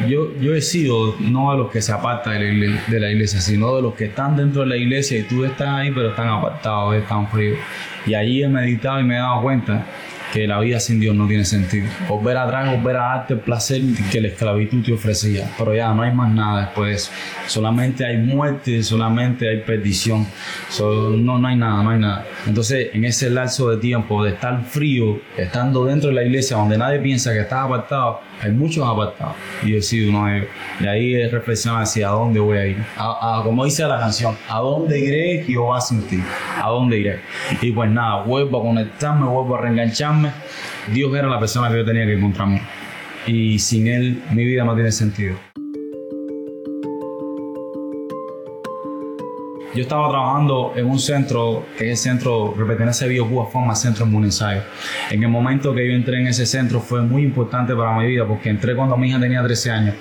Yo, 0.08 0.34
yo 0.40 0.54
he 0.54 0.62
sido 0.62 1.14
no 1.20 1.52
de 1.52 1.58
los 1.58 1.70
que 1.70 1.82
se 1.82 1.92
apartan 1.92 2.34
de 2.34 2.40
la, 2.40 2.46
iglesia, 2.46 2.82
de 2.88 3.00
la 3.00 3.10
iglesia, 3.10 3.40
sino 3.40 3.76
de 3.76 3.82
los 3.82 3.94
que 3.94 4.06
están 4.06 4.36
dentro 4.36 4.62
de 4.62 4.68
la 4.68 4.76
iglesia 4.76 5.18
y 5.18 5.22
tú 5.22 5.44
estás 5.44 5.68
ahí, 5.68 5.90
pero 5.90 6.10
están 6.10 6.28
apartados, 6.28 6.94
están 6.94 7.28
fríos. 7.28 7.58
Y 8.06 8.14
allí 8.14 8.42
he 8.42 8.48
meditado 8.48 9.00
y 9.00 9.04
me 9.04 9.16
he 9.16 9.18
dado 9.18 9.42
cuenta 9.42 9.86
que 10.32 10.46
la 10.46 10.58
vida 10.60 10.80
sin 10.80 10.98
Dios 10.98 11.14
no 11.14 11.28
tiene 11.28 11.44
sentido. 11.44 11.86
Volver 12.08 12.38
atrás, 12.38 12.74
volver 12.74 12.96
a 12.96 13.00
darte 13.00 13.34
el 13.34 13.40
placer 13.40 13.82
que 14.10 14.18
la 14.20 14.28
esclavitud 14.28 14.82
te 14.82 14.94
ofrecía. 14.94 15.50
Pero 15.58 15.74
ya 15.74 15.92
no 15.92 16.02
hay 16.02 16.12
más 16.12 16.32
nada 16.32 16.62
después 16.62 16.88
de 16.88 16.94
eso. 16.96 17.10
Solamente 17.46 18.06
hay 18.06 18.16
muerte, 18.16 18.82
solamente 18.82 19.46
hay 19.48 19.58
perdición. 19.58 20.26
no, 20.80 21.38
no 21.38 21.46
hay 21.46 21.56
nada, 21.56 21.82
no 21.82 21.90
hay 21.90 21.98
nada. 21.98 22.24
Entonces, 22.46 22.88
en 22.94 23.04
ese 23.04 23.28
lapso 23.28 23.68
de 23.68 23.76
tiempo 23.76 24.24
de 24.24 24.30
estar 24.30 24.64
frío, 24.64 25.20
estando 25.36 25.84
dentro 25.84 26.08
de 26.08 26.14
la 26.14 26.22
iglesia 26.24 26.56
donde 26.56 26.78
nadie 26.78 26.98
piensa 26.98 27.32
que 27.32 27.40
estás 27.40 27.66
apartado, 27.66 28.20
hay 28.42 28.50
muchos 28.50 28.86
apartados. 28.88 29.36
Y 29.62 29.70
yo 29.70 29.76
he 29.78 30.08
uno 30.08 30.26
de. 30.26 30.48
Y 30.80 30.86
ahí 30.86 31.14
es 31.14 31.30
reflexionar 31.30 31.82
hacia 31.82 32.08
dónde 32.08 32.40
voy 32.40 32.58
a 32.58 32.66
ir. 32.66 32.84
A, 32.96 33.40
como 33.44 33.64
dice 33.64 33.84
la 33.84 34.00
canción, 34.00 34.36
¿a 34.48 34.58
dónde 34.58 34.98
iré 34.98 35.44
Jehová 35.44 35.80
sin 35.80 36.02
ti? 36.08 36.20
¿A 36.60 36.68
dónde 36.68 36.98
iré? 36.98 37.20
Y 37.60 37.70
pues 37.70 37.90
nada, 37.90 38.22
vuelvo 38.22 38.60
a 38.60 38.62
conectarme, 38.62 39.26
vuelvo 39.26 39.56
a 39.56 39.60
reengancharme. 39.60 40.21
Dios 40.92 41.14
era 41.14 41.28
la 41.28 41.38
persona 41.38 41.68
que 41.70 41.76
yo 41.76 41.84
tenía 41.84 42.04
que 42.06 42.14
encontrarme. 42.14 42.62
Y 43.26 43.58
sin 43.58 43.86
Él 43.86 44.22
mi 44.32 44.44
vida 44.44 44.64
no 44.64 44.74
tiene 44.74 44.92
sentido. 44.92 45.51
Yo 49.74 49.80
estaba 49.80 50.10
trabajando 50.10 50.74
en 50.76 50.84
un 50.84 50.98
centro, 50.98 51.64
que 51.78 51.90
es 51.90 51.90
el 51.92 52.12
centro 52.12 52.54
que 52.54 52.62
pertenece 52.62 53.06
a 53.06 53.08
BioCuba 53.08 53.46
Forma 53.46 53.74
Centro 53.74 54.04
en 54.04 54.12
Buenos 54.12 54.42
Aires. 54.42 54.64
En 55.10 55.22
el 55.22 55.30
momento 55.30 55.74
que 55.74 55.88
yo 55.88 55.94
entré 55.94 56.20
en 56.20 56.26
ese 56.26 56.44
centro 56.44 56.78
fue 56.78 57.00
muy 57.00 57.22
importante 57.22 57.74
para 57.74 57.96
mi 57.96 58.06
vida 58.06 58.26
porque 58.26 58.50
entré 58.50 58.76
cuando 58.76 58.98
mi 58.98 59.08
hija 59.08 59.18
tenía 59.18 59.42
13 59.42 59.70
años. 59.70 59.94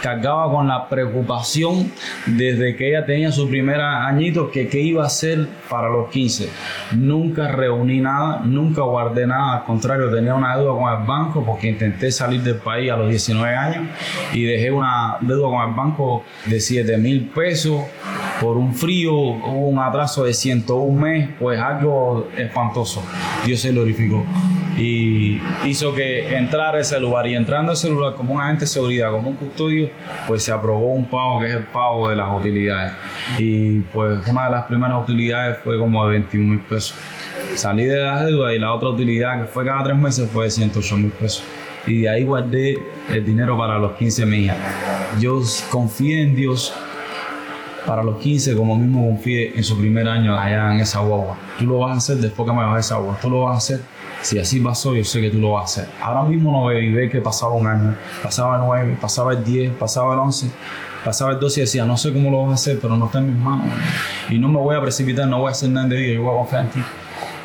Cargaba 0.00 0.50
con 0.50 0.66
la 0.66 0.88
preocupación 0.88 1.92
desde 2.24 2.74
que 2.74 2.88
ella 2.88 3.04
tenía 3.04 3.30
su 3.30 3.46
primer 3.50 3.82
añito 3.82 4.50
que 4.50 4.66
qué 4.66 4.80
iba 4.80 5.02
a 5.02 5.08
hacer 5.08 5.46
para 5.68 5.90
los 5.90 6.08
15. 6.08 6.48
Nunca 6.92 7.48
reuní 7.48 8.00
nada, 8.00 8.40
nunca 8.46 8.80
guardé 8.80 9.26
nada, 9.26 9.58
al 9.58 9.64
contrario, 9.64 10.10
tenía 10.10 10.34
una 10.34 10.56
deuda 10.56 10.72
con 10.72 11.00
el 11.00 11.06
banco 11.06 11.44
porque 11.44 11.68
intenté 11.68 12.10
salir 12.10 12.40
del 12.42 12.56
país 12.56 12.90
a 12.90 12.96
los 12.96 13.10
19 13.10 13.54
años 13.54 13.88
y 14.32 14.44
dejé 14.44 14.70
una 14.70 15.18
deuda 15.20 15.48
con 15.50 15.68
el 15.68 15.74
banco 15.74 16.24
de 16.46 16.60
7 16.60 16.96
mil 16.96 17.28
pesos 17.28 17.82
por 18.40 18.56
un 18.56 18.74
frío, 18.74 19.14
hubo 19.14 19.68
un 19.68 19.78
atraso 19.78 20.24
de 20.24 20.32
101 20.32 21.00
mes, 21.00 21.28
pues 21.38 21.58
algo 21.58 22.28
espantoso. 22.36 23.02
Dios 23.44 23.60
se 23.60 23.72
glorificó. 23.72 24.24
Y 24.76 25.40
hizo 25.64 25.92
que 25.92 26.36
entrar 26.36 26.76
a 26.76 26.80
ese 26.80 27.00
lugar 27.00 27.26
y 27.26 27.34
entrando 27.34 27.72
a 27.72 27.74
ese 27.74 27.90
lugar 27.90 28.14
como 28.14 28.34
un 28.34 28.40
agente 28.40 28.60
de 28.60 28.68
seguridad, 28.68 29.10
como 29.10 29.30
un 29.30 29.36
custodio, 29.36 29.90
pues 30.28 30.44
se 30.44 30.52
aprobó 30.52 30.92
un 30.92 31.06
pago 31.06 31.40
que 31.40 31.46
es 31.46 31.54
el 31.54 31.64
pago 31.64 32.08
de 32.08 32.14
las 32.14 32.28
utilidades. 32.38 32.92
Y 33.38 33.80
pues 33.80 34.24
una 34.28 34.44
de 34.44 34.50
las 34.52 34.64
primeras 34.66 35.02
utilidades 35.02 35.58
fue 35.64 35.78
como 35.78 36.06
de 36.06 36.12
21 36.12 36.48
mil 36.48 36.60
pesos. 36.60 36.94
Salí 37.56 37.86
de 37.86 37.96
la 37.96 38.24
deuda 38.24 38.54
y 38.54 38.60
la 38.60 38.72
otra 38.72 38.90
utilidad 38.90 39.40
que 39.40 39.48
fue 39.48 39.64
cada 39.64 39.82
tres 39.82 39.96
meses 39.96 40.30
fue 40.30 40.44
de 40.44 40.50
108 40.52 40.96
mil 40.96 41.10
pesos. 41.10 41.42
Y 41.84 42.02
de 42.02 42.08
ahí 42.08 42.22
guardé 42.22 42.78
el 43.10 43.24
dinero 43.24 43.58
para 43.58 43.78
los 43.78 43.92
15 43.92 44.26
millas. 44.26 44.56
Yo 45.18 45.40
confié 45.70 46.22
en 46.22 46.36
Dios 46.36 46.72
para 47.88 48.02
los 48.02 48.18
15, 48.18 48.54
como 48.54 48.76
mismo 48.76 49.06
confíe 49.06 49.54
en 49.56 49.64
su 49.64 49.78
primer 49.78 50.06
año 50.06 50.38
allá 50.38 50.74
en 50.74 50.80
esa 50.80 51.00
guagua. 51.00 51.38
Tú 51.58 51.64
lo 51.64 51.78
vas 51.78 51.94
a 51.94 51.96
hacer 51.96 52.18
después 52.18 52.46
que 52.46 52.54
me 52.54 52.62
bajes 52.62 52.84
esa 52.84 52.96
agua. 52.96 53.18
Tú 53.20 53.30
lo 53.30 53.44
vas 53.44 53.54
a 53.54 53.56
hacer. 53.56 53.80
Si 54.20 54.38
así 54.38 54.60
pasó, 54.60 54.94
yo 54.94 55.02
sé 55.04 55.22
que 55.22 55.30
tú 55.30 55.38
lo 55.38 55.52
vas 55.52 55.62
a 55.62 55.64
hacer. 55.64 55.94
Ahora 56.02 56.24
mismo 56.24 56.52
no 56.52 56.66
veo 56.66 56.80
y 56.80 56.92
ve 56.92 57.08
que 57.08 57.22
pasaba 57.22 57.54
un 57.54 57.66
año, 57.66 57.96
pasaba 58.22 58.58
9, 58.58 58.98
pasaba 59.00 59.32
el 59.32 59.42
10, 59.42 59.72
pasaba 59.72 60.12
el 60.12 60.20
11, 60.20 60.50
pasaba 61.02 61.32
el 61.32 61.40
12 61.40 61.60
y 61.60 61.62
decía, 61.62 61.86
no 61.86 61.96
sé 61.96 62.12
cómo 62.12 62.30
lo 62.30 62.42
vas 62.42 62.50
a 62.50 62.54
hacer, 62.54 62.78
pero 62.78 62.94
no 62.94 63.06
está 63.06 63.20
en 63.20 63.32
mis 63.32 63.42
manos. 63.42 63.68
Y 64.28 64.38
no 64.38 64.48
me 64.48 64.58
voy 64.58 64.76
a 64.76 64.82
precipitar, 64.82 65.26
no 65.26 65.38
voy 65.38 65.48
a 65.48 65.52
hacer 65.52 65.70
nada 65.70 65.88
de 65.88 65.96
vida, 65.96 66.12
yo 66.12 66.22
voy 66.24 66.34
a 66.34 66.36
confiar 66.36 66.64
en 66.66 66.70
ti. 66.70 66.80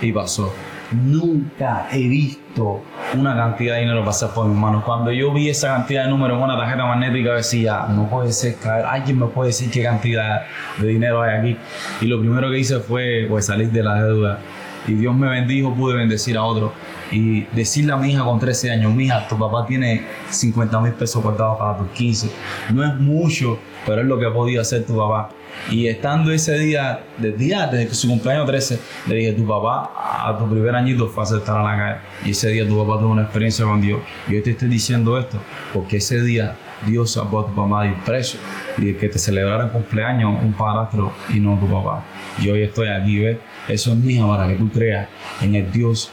Y 0.02 0.12
pasó. 0.12 0.52
Nunca 0.94 1.88
he 1.92 2.08
visto 2.08 2.82
una 3.16 3.36
cantidad 3.36 3.76
de 3.76 3.82
dinero 3.82 4.06
pasar 4.06 4.34
por 4.34 4.46
mis 4.46 4.58
manos. 4.58 4.84
Cuando 4.84 5.12
yo 5.12 5.34
vi 5.34 5.50
esa 5.50 5.70
cantidad 5.70 6.04
de 6.04 6.10
números 6.10 6.38
en 6.38 6.44
una 6.44 6.58
tarjeta 6.58 6.86
magnética, 6.86 7.34
decía, 7.34 7.88
no 7.90 8.10
puede 8.10 8.32
ser, 8.32 8.56
alguien 8.88 9.20
me 9.20 9.28
puede 9.28 9.50
decir 9.50 9.72
qué 9.72 9.84
cantidad 9.84 10.44
de 10.78 10.88
dinero 10.88 11.22
hay 11.22 11.38
aquí. 11.38 11.58
Y 12.02 12.06
lo 12.06 12.20
primero 12.20 12.50
que 12.52 12.60
hice 12.60 12.80
fue 12.80 13.26
pues, 13.30 13.46
salir 13.46 13.72
de 13.72 13.84
la 13.84 14.04
deuda. 14.04 14.40
Y 14.88 14.94
Dios 14.94 15.16
me 15.16 15.30
bendijo, 15.30 15.74
pude 15.74 15.96
bendecir 15.96 16.38
a 16.38 16.44
otro. 16.44 16.74
Y 17.12 17.42
decirle 17.54 17.94
a 17.94 17.98
mi 17.98 18.12
hija 18.12 18.24
con 18.24 18.40
13 18.40 18.72
años, 18.72 18.94
mi 18.94 19.06
hija, 19.06 19.28
tu 19.28 19.38
papá 19.38 19.66
tiene 19.66 20.04
50 20.30 20.80
mil 20.82 20.94
pesos 20.94 21.24
guardados 21.24 21.58
para 21.58 21.78
tus 21.78 21.88
15. 21.90 22.32
No 22.72 22.84
es 22.84 22.96
mucho, 22.96 23.60
pero 23.86 24.02
es 24.02 24.08
lo 24.08 24.20
que 24.20 24.26
ha 24.26 24.34
podido 24.34 24.62
hacer 24.62 24.86
tu 24.86 24.98
papá. 24.98 25.30
Y 25.70 25.88
estando 25.88 26.32
ese 26.32 26.58
día, 26.60 27.04
desde, 27.18 27.94
su 27.94 28.08
cumpleaños 28.08 28.46
13, 28.46 28.80
le 29.08 29.16
dije, 29.16 29.34
tu 29.34 29.48
papá 29.48 29.92
a 30.28 30.38
tu 30.38 30.50
primer 30.50 30.76
añito 30.76 31.08
fue 31.08 31.24
a 31.24 31.26
aceptar 31.26 31.58
a 31.58 31.64
la 31.64 31.78
calle. 31.78 32.00
Y 32.26 32.32
ese 32.32 32.50
día 32.50 32.68
tu 32.68 32.78
papá 32.78 33.00
tuvo 33.00 33.12
una 33.12 33.24
experiencia 33.24 33.66
con 33.66 33.82
Dios. 33.82 34.00
Y 34.28 34.34
yo 34.34 34.44
te 34.44 34.52
estoy 34.52 34.70
diciendo 34.70 35.18
esto 35.18 35.38
porque 35.74 35.98
ese 35.98 36.22
día 36.22 36.56
Dios 36.86 37.12
sacó 37.12 37.42
a 37.42 37.46
tu 37.48 37.56
papá 37.56 37.84
del 37.84 37.96
preso 37.96 38.38
y 38.78 38.94
que 38.94 39.10
te 39.10 39.18
celebrara 39.18 39.66
el 39.66 39.72
cumpleaños 39.72 40.42
un 40.42 40.54
padrastro 40.54 41.14
y 41.34 41.40
no 41.40 41.58
tu 41.58 41.68
papá. 41.68 42.04
Y 42.42 42.50
hoy 42.50 42.64
estoy 42.64 42.90
aquí, 42.90 43.20
¿ves? 43.20 43.38
Eso 43.68 43.92
es 43.92 43.98
mío 43.98 44.28
para 44.28 44.48
que 44.48 44.56
tú 44.56 44.70
creas 44.70 45.08
en 45.42 45.56
el 45.56 45.72
Dios 45.72 46.12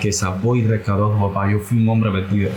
que 0.00 0.12
salvó 0.12 0.54
y 0.56 0.62
rescató 0.62 1.12
a 1.12 1.14
tu 1.14 1.28
papá. 1.28 1.50
Yo 1.50 1.58
fui 1.58 1.78
un 1.78 1.88
hombre 1.88 2.10
perdido. 2.10 2.50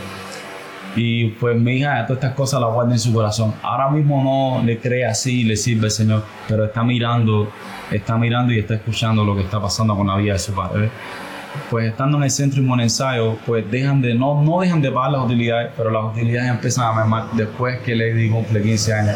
Y 0.95 1.27
pues 1.27 1.57
mi 1.57 1.77
hija, 1.77 2.05
todas 2.05 2.23
estas 2.23 2.35
cosas 2.35 2.61
las 2.61 2.73
guarda 2.73 2.93
en 2.93 2.99
su 2.99 3.13
corazón. 3.13 3.53
Ahora 3.61 3.89
mismo 3.89 4.23
no 4.23 4.63
le 4.65 4.79
cree 4.79 5.05
así, 5.05 5.43
le 5.43 5.57
sirve 5.57 5.85
al 5.85 5.91
Señor, 5.91 6.23
pero 6.47 6.65
está 6.65 6.83
mirando, 6.83 7.51
está 7.91 8.17
mirando 8.17 8.53
y 8.53 8.59
está 8.59 8.75
escuchando 8.75 9.23
lo 9.23 9.35
que 9.35 9.41
está 9.41 9.61
pasando 9.61 9.95
con 9.95 10.07
la 10.07 10.15
vida 10.15 10.33
de 10.33 10.39
su 10.39 10.53
padre 10.53 10.89
pues 11.69 11.87
estando 11.87 12.17
en 12.17 12.23
el 12.23 12.31
centro 12.31 12.61
ensayo, 12.79 13.37
pues 13.45 13.69
dejan 13.69 14.01
de, 14.01 14.13
no, 14.13 14.43
no 14.43 14.59
dejan 14.59 14.81
de 14.81 14.91
pagar 14.91 15.11
las 15.11 15.21
utilidades, 15.25 15.71
pero 15.75 15.89
las 15.89 16.03
utilidades 16.03 16.49
empiezan 16.51 16.85
a 16.85 16.93
mermar 16.93 17.31
después 17.33 17.79
que 17.79 17.95
Lady 17.95 18.29
cumple 18.29 18.61
15 18.61 18.93
años. 18.93 19.15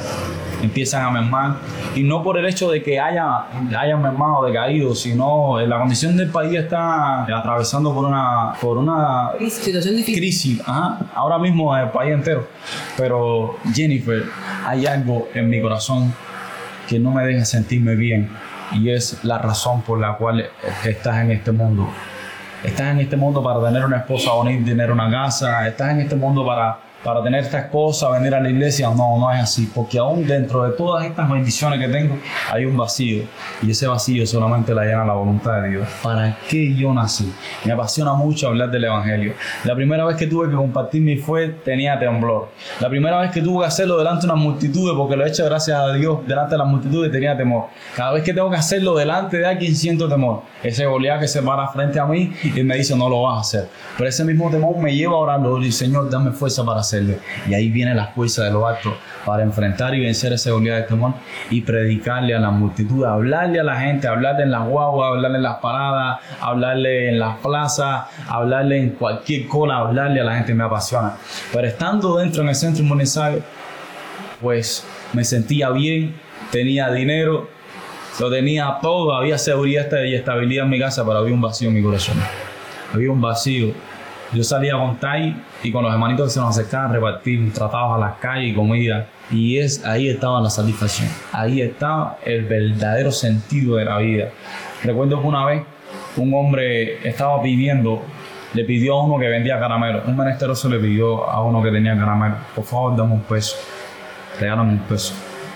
Empiezan 0.61 1.03
a 1.03 1.11
mermar, 1.11 1.55
y 1.95 2.03
no 2.03 2.21
por 2.21 2.37
el 2.37 2.45
hecho 2.45 2.69
de 2.69 2.83
que 2.83 2.99
haya, 2.99 3.45
hayan 3.77 4.01
mermado, 4.01 4.45
decaído, 4.45 4.93
sino 4.93 5.59
la 5.61 5.79
condición 5.79 6.17
del 6.17 6.29
país 6.29 6.53
está 6.53 7.23
atravesando 7.23 7.93
por 7.93 8.05
una, 8.05 8.53
por 8.59 8.77
una 8.77 9.31
situación 9.49 9.95
difícil. 9.95 10.19
crisis, 10.19 10.61
ahora 11.15 11.37
mismo 11.37 11.75
el 11.75 11.89
país 11.89 12.13
entero. 12.13 12.47
Pero 12.97 13.57
Jennifer, 13.73 14.23
hay 14.65 14.85
algo 14.85 15.29
en 15.33 15.49
mi 15.49 15.61
corazón 15.61 16.13
que 16.87 16.99
no 16.99 17.11
me 17.11 17.25
deja 17.25 17.45
sentirme 17.45 17.95
bien 17.95 18.29
y 18.73 18.89
es 18.89 19.23
la 19.23 19.37
razón 19.37 19.81
por 19.81 19.99
la 19.99 20.17
cual 20.17 20.45
estás 20.85 21.21
en 21.21 21.31
este 21.31 21.51
mundo 21.51 21.87
estás 22.63 22.91
en 22.91 22.99
este 22.99 23.15
mundo 23.15 23.41
para 23.41 23.63
tener 23.65 23.85
una 23.85 23.97
esposa 23.97 24.33
bonita, 24.33 24.65
tener 24.65 24.91
una 24.91 25.09
casa, 25.09 25.67
estás 25.67 25.91
en 25.91 26.01
este 26.01 26.15
mundo 26.15 26.45
para 26.45 26.88
para 27.03 27.23
tener 27.23 27.43
estas 27.43 27.65
cosas, 27.67 28.11
venir 28.11 28.35
a 28.35 28.39
la 28.39 28.49
iglesia. 28.49 28.89
No, 28.89 29.17
no 29.17 29.31
es 29.31 29.41
así, 29.41 29.71
porque 29.73 29.97
aún 29.97 30.27
dentro 30.27 30.63
de 30.63 30.71
todas 30.71 31.05
estas 31.05 31.29
bendiciones 31.29 31.79
que 31.79 31.87
tengo 31.87 32.17
hay 32.51 32.65
un 32.65 32.75
vacío 32.75 33.23
y 33.61 33.71
ese 33.71 33.87
vacío 33.87 34.25
solamente 34.27 34.73
la 34.73 34.83
llena 34.83 35.05
la 35.05 35.13
voluntad 35.13 35.61
de 35.61 35.69
Dios. 35.69 35.87
¿Para 36.03 36.37
qué 36.49 36.75
yo 36.75 36.93
nací? 36.93 37.33
Me 37.63 37.71
apasiona 37.71 38.13
mucho 38.13 38.47
hablar 38.47 38.69
del 38.69 38.83
Evangelio. 38.83 39.33
La 39.63 39.75
primera 39.75 40.05
vez 40.05 40.17
que 40.17 40.27
tuve 40.27 40.49
que 40.49 40.55
compartir 40.55 41.01
mi 41.01 41.17
fe 41.17 41.49
tenía 41.63 41.97
temblor. 41.97 42.49
La 42.79 42.89
primera 42.89 43.19
vez 43.19 43.31
que 43.31 43.41
tuve 43.41 43.61
que 43.61 43.67
hacerlo 43.67 43.97
delante 43.97 44.27
de 44.27 44.33
una 44.33 44.41
multitud, 44.41 44.95
porque 44.97 45.15
lo 45.15 45.25
he 45.25 45.29
hecho 45.29 45.45
gracias 45.45 45.79
a 45.79 45.93
Dios, 45.93 46.19
delante 46.27 46.51
de 46.51 46.57
las 46.57 46.67
multitudes 46.67 47.11
tenía 47.11 47.35
temor. 47.37 47.65
Cada 47.95 48.13
vez 48.13 48.23
que 48.23 48.33
tengo 48.33 48.49
que 48.49 48.57
hacerlo 48.57 48.95
delante 48.95 49.37
de 49.37 49.45
alguien 49.45 49.75
siento 49.75 50.09
temor. 50.09 50.41
Ese 50.61 50.85
Goliat 50.85 51.21
que 51.21 51.27
se 51.27 51.41
para 51.41 51.67
frente 51.69 51.99
a 51.99 52.05
mí 52.05 52.33
y 52.43 52.63
me 52.63 52.75
dice 52.75 52.95
no 52.95 53.09
lo 53.09 53.23
vas 53.23 53.37
a 53.37 53.39
hacer. 53.41 53.69
Pero 53.97 54.09
ese 54.09 54.25
mismo 54.25 54.49
temor 54.49 54.77
me 54.77 54.93
lleva 54.93 55.13
a 55.13 55.17
orarlo 55.17 55.61
y 55.63 55.71
Señor, 55.71 56.09
dame 56.09 56.31
fuerza 56.31 56.65
para 56.65 56.81
hacerlo 56.81 56.88
y 57.47 57.53
ahí 57.53 57.69
viene 57.69 57.93
la 57.93 58.07
fuerza 58.07 58.43
de 58.43 58.51
lo 58.51 58.67
alto 58.67 58.95
para 59.25 59.43
enfrentar 59.43 59.93
y 59.95 60.01
vencer 60.01 60.33
ese 60.33 60.51
oleada 60.51 60.79
de 60.79 60.83
temor 60.83 61.13
y 61.49 61.61
predicarle 61.61 62.35
a 62.35 62.39
la 62.39 62.51
multitud, 62.51 63.05
hablarle 63.05 63.59
a 63.59 63.63
la 63.63 63.79
gente, 63.79 64.07
hablarle 64.07 64.43
en 64.43 64.51
las 64.51 64.67
guaguas, 64.67 65.09
hablarle 65.09 65.37
en 65.37 65.43
las 65.43 65.57
paradas, 65.57 66.19
hablarle 66.41 67.09
en 67.09 67.19
las 67.19 67.37
plazas, 67.37 68.05
hablarle 68.27 68.79
en 68.79 68.89
cualquier 68.91 69.47
cola, 69.47 69.77
hablarle 69.77 70.21
a 70.21 70.23
la 70.23 70.35
gente 70.35 70.53
me 70.53 70.63
apasiona. 70.63 71.15
Pero 71.53 71.67
estando 71.67 72.17
dentro 72.17 72.43
en 72.43 72.49
el 72.49 72.55
centro 72.55 72.83
inmunizario, 72.83 73.41
pues 74.41 74.85
me 75.13 75.23
sentía 75.23 75.69
bien, 75.69 76.15
tenía 76.51 76.89
dinero, 76.91 77.49
lo 78.19 78.29
tenía 78.29 78.77
todo, 78.81 79.15
había 79.15 79.37
seguridad 79.37 79.87
y 80.03 80.15
estabilidad 80.15 80.65
en 80.65 80.71
mi 80.71 80.79
casa, 80.79 81.05
pero 81.05 81.19
había 81.19 81.33
un 81.33 81.41
vacío 81.41 81.69
en 81.69 81.75
mi 81.75 81.83
corazón. 81.83 82.17
Había 82.93 83.11
un 83.11 83.21
vacío 83.21 83.73
yo 84.33 84.43
salía 84.43 84.73
con 84.73 84.97
Tai 84.97 85.35
y 85.63 85.71
con 85.71 85.83
los 85.83 85.91
hermanitos 85.91 86.27
que 86.27 86.33
se 86.33 86.39
nos 86.39 86.49
acercaban 86.49 86.91
a 86.91 86.93
repartir 86.93 87.51
tratados 87.53 87.95
a 87.95 87.99
las 87.99 88.17
calles 88.17 88.51
y 88.51 88.55
comida. 88.55 89.07
Y 89.31 89.57
es, 89.57 89.85
ahí 89.85 90.09
estaba 90.09 90.41
la 90.41 90.49
satisfacción. 90.49 91.07
Ahí 91.31 91.61
estaba 91.61 92.17
el 92.25 92.45
verdadero 92.45 93.11
sentido 93.11 93.75
de 93.75 93.85
la 93.85 93.97
vida. 93.97 94.29
Recuerdo 94.83 95.21
que 95.21 95.27
una 95.27 95.45
vez 95.45 95.63
un 96.17 96.33
hombre 96.33 97.07
estaba 97.07 97.41
pidiendo 97.41 98.03
le 98.53 98.65
pidió 98.65 98.95
a 98.95 99.03
uno 99.03 99.19
que 99.19 99.27
vendía 99.27 99.59
caramelo. 99.59 100.01
Un 100.07 100.17
menesteroso 100.17 100.69
le 100.69 100.79
pidió 100.79 101.29
a 101.29 101.43
uno 101.43 101.61
que 101.61 101.71
tenía 101.71 101.97
caramelo, 101.97 102.35
por 102.55 102.65
favor, 102.65 102.95
dame 102.95 103.13
un 103.13 103.21
peso. 103.21 103.55
Regálame 104.39 104.73
un 104.73 104.79
peso. 104.79 105.13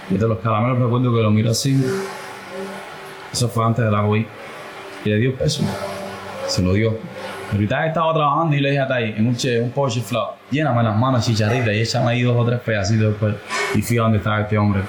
Y 0.10 0.18
de 0.18 0.28
los 0.28 0.40
caramelos 0.40 0.80
recuerdo 0.80 1.14
que 1.14 1.22
lo 1.22 1.32
miró 1.32 1.52
así. 1.52 1.84
Eso 3.32 3.50
fue 3.50 3.66
antes 3.66 3.84
de 3.84 3.92
la 3.92 4.02
COVID. 4.04 4.26
Y 5.06 5.10
le 5.10 5.18
dio 5.18 5.30
el 5.32 5.36
peso. 5.36 5.64
Se 6.48 6.62
lo 6.62 6.74
dio. 6.74 6.98
Ahorita 7.54 7.86
estaba 7.86 8.12
trabajando 8.16 8.56
y 8.56 8.62
le 8.62 8.72
dije 8.72 8.82
a 8.82 8.88
Tai, 8.88 9.14
en 9.16 9.28
un, 9.28 9.36
che, 9.36 9.62
un 9.62 9.70
Porsche 9.70 10.02
Flow, 10.02 10.30
lléname 10.50 10.82
las 10.82 10.98
manos 10.98 11.24
chicharritas 11.24 11.72
y 11.72 11.82
échame 11.82 12.12
ahí 12.12 12.24
dos 12.24 12.36
o 12.36 12.44
tres 12.44 12.60
pedacitos 12.62 13.10
después. 13.10 13.36
Y 13.76 13.82
fui 13.84 14.00
a 14.00 14.02
donde 14.02 14.18
estaba 14.18 14.42
este 14.42 14.58
hombre. 14.58 14.82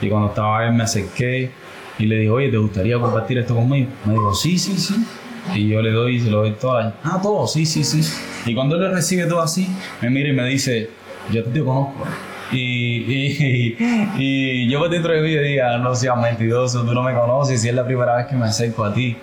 Y 0.00 0.08
cuando 0.08 0.28
estaba 0.28 0.64
él 0.64 0.72
me 0.72 0.84
acerqué 0.84 1.50
y 1.98 2.06
le 2.06 2.16
dije, 2.18 2.30
oye, 2.30 2.48
¿te 2.48 2.58
gustaría 2.58 2.96
compartir 2.98 3.38
esto 3.38 3.56
conmigo? 3.56 3.88
Me 4.04 4.12
dijo, 4.12 4.34
sí, 4.34 4.56
sí, 4.56 4.76
sí. 4.78 5.04
Y 5.52 5.68
yo 5.68 5.82
le 5.82 5.90
doy 5.90 6.16
y 6.16 6.20
se 6.20 6.30
lo 6.30 6.38
doy 6.38 6.52
todo. 6.52 6.92
Ah, 7.02 7.18
todo, 7.20 7.48
sí, 7.48 7.66
sí, 7.66 7.82
sí. 7.82 8.02
Y 8.46 8.54
cuando 8.54 8.76
él 8.76 8.82
le 8.82 8.90
recibe 8.90 9.26
todo 9.26 9.42
así, 9.42 9.68
me 10.00 10.08
mira 10.08 10.28
y 10.28 10.32
me 10.32 10.44
dice, 10.46 10.90
yo 11.32 11.42
te 11.42 11.58
conozco. 11.58 12.04
Y, 12.52 12.58
y, 12.58 13.76
y, 14.18 14.68
yo 14.68 14.78
por 14.78 14.90
dentro 14.90 15.12
de 15.12 15.22
mí 15.22 15.34
diga, 15.36 15.78
no 15.78 15.94
seas 15.96 16.16
mentiroso, 16.18 16.84
tú 16.84 16.94
no 16.94 17.02
me 17.02 17.14
conoces, 17.14 17.62
si 17.62 17.68
es 17.68 17.74
la 17.74 17.84
primera 17.84 18.16
vez 18.16 18.26
que 18.26 18.36
me 18.36 18.44
acerco 18.44 18.84
a 18.84 18.94
ti. 18.94 19.16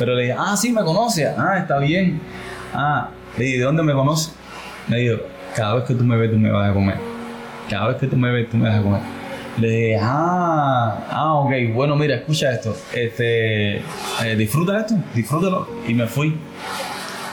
Pero 0.00 0.14
le 0.14 0.22
dije, 0.22 0.36
ah, 0.38 0.56
sí, 0.56 0.72
me 0.72 0.82
conoce, 0.82 1.28
ah, 1.28 1.58
está 1.58 1.78
bien. 1.78 2.18
Ah, 2.72 3.10
le 3.36 3.44
dije, 3.44 3.58
¿de 3.58 3.64
dónde 3.64 3.82
me 3.82 3.92
conoce? 3.92 4.32
Me 4.88 4.96
dijo, 4.96 5.18
cada 5.54 5.74
vez 5.74 5.84
que 5.84 5.94
tú 5.94 6.04
me 6.04 6.16
ves, 6.16 6.30
tú 6.30 6.38
me 6.38 6.50
vas 6.50 6.70
a 6.70 6.72
comer. 6.72 6.96
Cada 7.68 7.88
vez 7.88 7.96
que 7.98 8.06
tú 8.06 8.16
me 8.16 8.32
ves, 8.32 8.48
tú 8.48 8.56
me 8.56 8.70
vas 8.70 8.78
a 8.78 8.82
comer. 8.82 9.00
Le 9.58 9.68
dije, 9.68 9.98
ah, 10.00 11.04
ah, 11.10 11.34
ok, 11.34 11.52
bueno, 11.74 11.96
mira, 11.96 12.14
escucha 12.14 12.50
esto. 12.50 12.74
Este, 12.94 13.76
eh, 13.76 14.36
disfruta 14.38 14.80
esto, 14.80 14.94
disfrútalo. 15.14 15.68
Y 15.86 15.92
me 15.92 16.06
fui. 16.06 16.34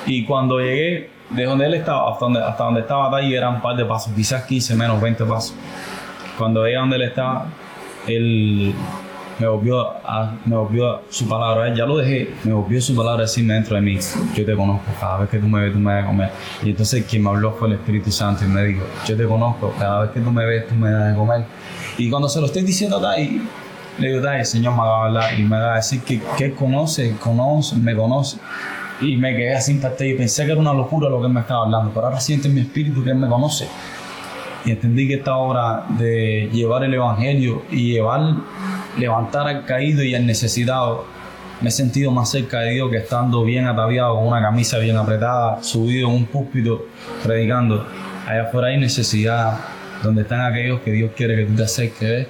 Y 0.06 0.26
cuando 0.26 0.60
llegué, 0.60 1.10
de 1.30 1.46
donde 1.46 1.68
él 1.68 1.74
estaba 1.76 2.12
hasta 2.12 2.26
donde, 2.26 2.44
hasta 2.44 2.66
donde 2.66 2.82
estaba 2.82 3.18
ahí 3.18 3.34
eran 3.34 3.56
un 3.56 3.62
par 3.62 3.78
de 3.78 3.86
pasos, 3.86 4.12
quizás 4.14 4.44
15 4.44 4.76
menos 4.76 5.02
20 5.02 5.24
pasos. 5.24 5.56
Cuando 6.38 6.66
llegué 6.66 6.76
a 6.76 6.80
donde 6.82 6.98
él 6.98 7.02
estaba, 7.04 7.46
él 8.08 8.76
me 9.40 9.48
volvió, 9.48 9.82
a, 9.82 10.36
me 10.46 10.56
volvió 10.56 11.02
su 11.10 11.28
palabra, 11.28 11.74
ya 11.74 11.86
lo 11.86 11.98
dejé, 11.98 12.34
me 12.44 12.54
volvió 12.54 12.82
su 12.82 12.96
palabra 12.96 13.20
a 13.20 13.22
decirme 13.24 13.54
dentro 13.54 13.76
de 13.76 13.82
mí, 13.82 13.98
yo 14.36 14.46
te 14.46 14.56
conozco, 14.56 14.86
cada 15.00 15.20
vez 15.20 15.30
que 15.30 15.40
tú 15.40 15.48
me 15.48 15.62
ves, 15.62 15.74
tú 15.74 15.80
me 15.80 15.94
das 15.94 16.02
de 16.02 16.08
comer. 16.08 16.32
Y 16.64 16.70
entonces 16.72 17.06
quien 17.06 17.24
me 17.24 17.30
habló 17.30 17.52
fue 17.54 17.68
el 17.68 17.76
Espíritu 17.76 18.12
Santo 18.12 18.46
y 18.46 18.48
me 18.48 18.64
dijo, 18.64 18.86
yo 19.06 19.16
te 19.16 19.26
conozco, 19.26 19.74
cada 19.78 20.02
vez 20.02 20.12
que 20.12 20.20
tú 20.22 20.32
me 20.32 20.46
ves, 20.46 20.68
tú 20.68 20.76
me 20.76 20.92
das 20.92 21.12
de 21.12 21.18
comer. 21.18 21.46
Y 21.98 22.10
cuando 22.10 22.28
se 22.30 22.40
lo 22.40 22.48
estoy 22.48 22.64
diciendo 22.64 22.98
a 22.98 23.16
le 24.00 24.10
digo, 24.10 24.28
el 24.28 24.46
Señor 24.46 24.74
me 24.74 24.80
va 24.80 25.02
a 25.02 25.06
hablar 25.06 25.40
y 25.40 25.44
me 25.44 25.58
va 25.58 25.74
a 25.74 25.76
decir 25.78 26.02
que, 26.02 26.22
que 26.38 26.46
Él 26.46 26.54
conoce, 26.54 27.16
conoce, 27.20 27.76
me 27.78 27.96
conoce. 27.96 28.38
Y 29.02 29.18
me 29.18 29.36
quedé 29.36 29.56
así 29.56 29.74
impactado 29.74 30.06
y 30.06 30.16
pensé 30.16 30.46
que 30.46 30.52
era 30.52 30.62
una 30.62 30.74
locura 30.74 31.10
lo 31.10 31.20
que 31.20 31.28
Él 31.28 31.34
me 31.34 31.42
estaba 31.42 31.66
hablando, 31.66 31.92
pero 31.94 32.08
ahora 32.08 32.20
siento 32.20 32.48
en 32.48 32.56
mi 32.56 32.62
espíritu 32.62 33.04
que 33.04 33.12
Él 33.12 33.18
me 33.18 33.28
conoce. 33.28 33.68
Y 34.66 34.72
entendí 34.72 35.08
que 35.08 35.16
esta 35.16 35.38
obra 35.38 35.86
de 35.98 36.50
llevar 36.52 36.84
el 36.84 36.94
Evangelio 36.94 37.64
y 37.72 37.94
llevar, 37.94 38.36
levantar 38.98 39.48
al 39.48 39.66
caído 39.66 40.04
y 40.04 40.16
al 40.16 40.26
necesitado, 40.26 41.06
me 41.62 41.70
he 41.70 41.72
sentido 41.72 42.12
más 42.12 42.30
cerca 42.30 42.60
de 42.60 42.72
Dios 42.72 42.90
que 42.92 42.98
estando 42.98 43.44
bien 43.44 43.66
ataviado, 43.68 44.16
con 44.16 44.28
una 44.28 44.42
camisa 44.42 44.78
bien 44.78 44.98
apretada, 44.98 45.62
subido 45.64 46.10
en 46.10 46.16
un 46.16 46.26
púlpito, 46.26 46.86
predicando. 47.24 47.86
Allá 48.28 48.44
afuera 48.44 48.68
hay 48.68 48.78
necesidad, 48.78 49.58
donde 50.04 50.22
están 50.22 50.42
aquellos 50.42 50.82
que 50.82 50.92
Dios 50.92 51.12
quiere 51.16 51.36
que 51.36 51.46
tú 51.46 51.56
te 51.56 51.64
acerques 51.64 52.28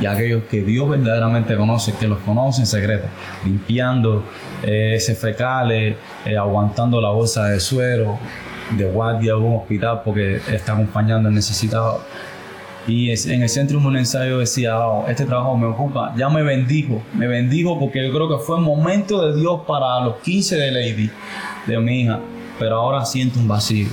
y 0.00 0.06
aquellos 0.06 0.44
que 0.44 0.62
Dios 0.62 0.88
verdaderamente 0.88 1.56
conoce, 1.56 1.92
que 1.98 2.06
los 2.06 2.18
conoce 2.18 2.60
en 2.60 2.66
secreto, 2.66 3.06
limpiando 3.44 4.24
eh, 4.62 4.94
ese 4.94 5.14
fecales, 5.14 5.96
eh, 6.24 6.36
aguantando 6.36 7.00
la 7.00 7.10
bolsa 7.10 7.46
de 7.46 7.58
suero, 7.58 8.18
de 8.76 8.84
guardia 8.84 9.32
de 9.32 9.38
un 9.38 9.56
hospital 9.56 10.02
porque 10.04 10.36
está 10.52 10.72
acompañando 10.72 11.28
al 11.28 11.34
necesitado. 11.34 12.02
Y 12.88 13.10
en 13.10 13.42
el 13.42 13.50
centro 13.50 13.78
un 13.78 13.96
ensayo 13.98 14.38
decía, 14.38 14.78
oh, 14.78 15.06
este 15.06 15.26
trabajo 15.26 15.54
me 15.58 15.66
ocupa, 15.66 16.14
ya 16.16 16.30
me 16.30 16.42
bendigo, 16.42 17.02
me 17.14 17.26
bendigo 17.26 17.78
porque 17.78 18.02
yo 18.02 18.10
creo 18.10 18.30
que 18.30 18.42
fue 18.42 18.56
el 18.56 18.64
momento 18.64 19.26
de 19.26 19.38
Dios 19.38 19.60
para 19.66 20.00
los 20.00 20.16
15 20.16 20.56
de 20.56 20.70
Lady, 20.72 21.10
de 21.66 21.78
mi 21.80 22.00
hija, 22.00 22.18
pero 22.58 22.76
ahora 22.76 23.04
siento 23.04 23.40
un 23.40 23.46
vacío. 23.46 23.88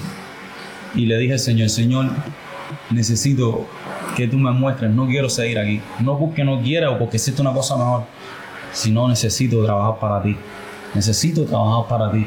Y 0.96 1.08
le 1.08 1.18
dije 1.18 1.38
Señor, 1.38 1.70
Señor, 1.70 2.06
necesito 2.90 3.66
que 4.16 4.30
tú 4.30 4.38
me 4.38 4.52
muestres, 4.52 4.92
no 4.92 5.08
quiero 5.08 5.28
seguir 5.30 5.60
aquí, 5.60 5.82
no 6.00 6.18
porque 6.18 6.46
no 6.46 6.62
quiera 6.62 6.90
o 6.90 6.98
porque 6.98 7.18
existe 7.18 7.42
una 7.42 7.52
cosa 7.52 7.76
mejor, 7.76 8.04
sino 8.72 9.10
necesito 9.10 9.62
trabajar 9.66 10.00
para 10.00 10.24
ti, 10.24 10.38
necesito 10.94 11.44
trabajar 11.44 11.90
para 11.90 12.12
ti 12.14 12.26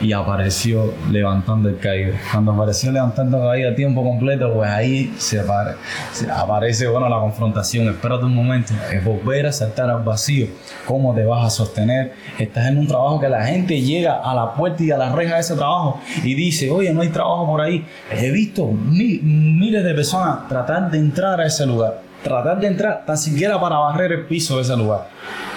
y 0.00 0.12
apareció 0.12 0.92
levantando 1.10 1.68
el 1.68 1.78
caído. 1.78 2.14
Cuando 2.32 2.52
apareció 2.52 2.90
levantando 2.92 3.38
el 3.38 3.48
caído 3.48 3.70
a 3.70 3.74
tiempo 3.74 4.02
completo, 4.02 4.52
pues 4.52 4.70
ahí 4.70 5.14
se, 5.18 5.40
aparece 6.30 6.86
bueno, 6.88 7.08
la 7.08 7.18
confrontación. 7.18 7.88
Espérate 7.88 8.24
un 8.24 8.34
momento, 8.34 8.72
es 8.92 9.04
volver 9.04 9.46
a 9.46 9.52
saltar 9.52 9.90
al 9.90 10.02
vacío. 10.02 10.46
¿Cómo 10.86 11.14
te 11.14 11.24
vas 11.24 11.46
a 11.46 11.50
sostener? 11.50 12.12
Estás 12.38 12.68
en 12.68 12.78
un 12.78 12.86
trabajo 12.86 13.20
que 13.20 13.28
la 13.28 13.44
gente 13.44 13.80
llega 13.80 14.20
a 14.22 14.34
la 14.34 14.54
puerta 14.54 14.82
y 14.82 14.90
a 14.90 14.98
la 14.98 15.12
reja 15.12 15.34
de 15.34 15.40
ese 15.40 15.54
trabajo 15.54 16.00
y 16.22 16.34
dice, 16.34 16.70
oye, 16.70 16.92
no 16.92 17.02
hay 17.02 17.08
trabajo 17.08 17.46
por 17.46 17.60
ahí. 17.60 17.86
He 18.10 18.30
visto 18.30 18.66
miles 18.66 19.84
de 19.84 19.94
personas 19.94 20.48
tratar 20.48 20.90
de 20.90 20.98
entrar 20.98 21.40
a 21.40 21.46
ese 21.46 21.66
lugar. 21.66 22.02
Tratar 22.22 22.58
de 22.58 22.68
entrar 22.68 23.04
tan 23.04 23.18
siquiera 23.18 23.60
para 23.60 23.76
barrer 23.76 24.12
el 24.12 24.26
piso 24.26 24.56
de 24.56 24.62
ese 24.62 24.76
lugar. 24.76 25.08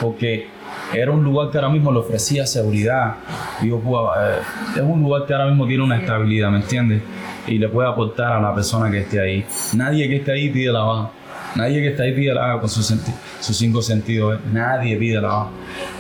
Porque 0.02 0.57
era 0.94 1.12
un 1.12 1.24
lugar 1.24 1.52
que 1.52 1.58
ahora 1.58 1.70
mismo 1.70 1.92
le 1.92 2.00
ofrecía 2.00 2.46
seguridad. 2.46 3.16
Digo, 3.62 3.82
eh, 4.18 4.40
es 4.76 4.82
un 4.82 5.02
lugar 5.02 5.26
que 5.26 5.34
ahora 5.34 5.48
mismo 5.48 5.68
tiene 5.68 5.84
una 5.84 5.98
estabilidad, 5.98 6.50
¿me 6.50 6.58
entiendes? 6.58 7.02
Y 7.48 7.58
le 7.58 7.68
puede 7.68 7.90
aportar 7.90 8.34
a 8.34 8.42
la 8.42 8.54
persona 8.54 8.90
que 8.90 9.00
esté 9.00 9.20
ahí. 9.20 9.46
Nadie 9.74 10.08
que 10.08 10.18
esté 10.18 10.32
ahí 10.32 10.50
pide 10.50 10.72
la 10.72 10.82
baja. 10.82 11.12
Nadie 11.56 11.82
que 11.82 11.88
esté 11.90 12.04
ahí 12.04 12.14
pide 12.14 12.34
la 12.34 12.42
baja 12.42 12.60
con 12.60 12.70
sus, 12.70 12.94
cinco 13.42 13.82
sentidos. 13.82 14.36
¿eh? 14.36 14.40
Nadie 14.52 14.96
pide 14.98 15.22
la 15.22 15.28
baja. 15.28 15.50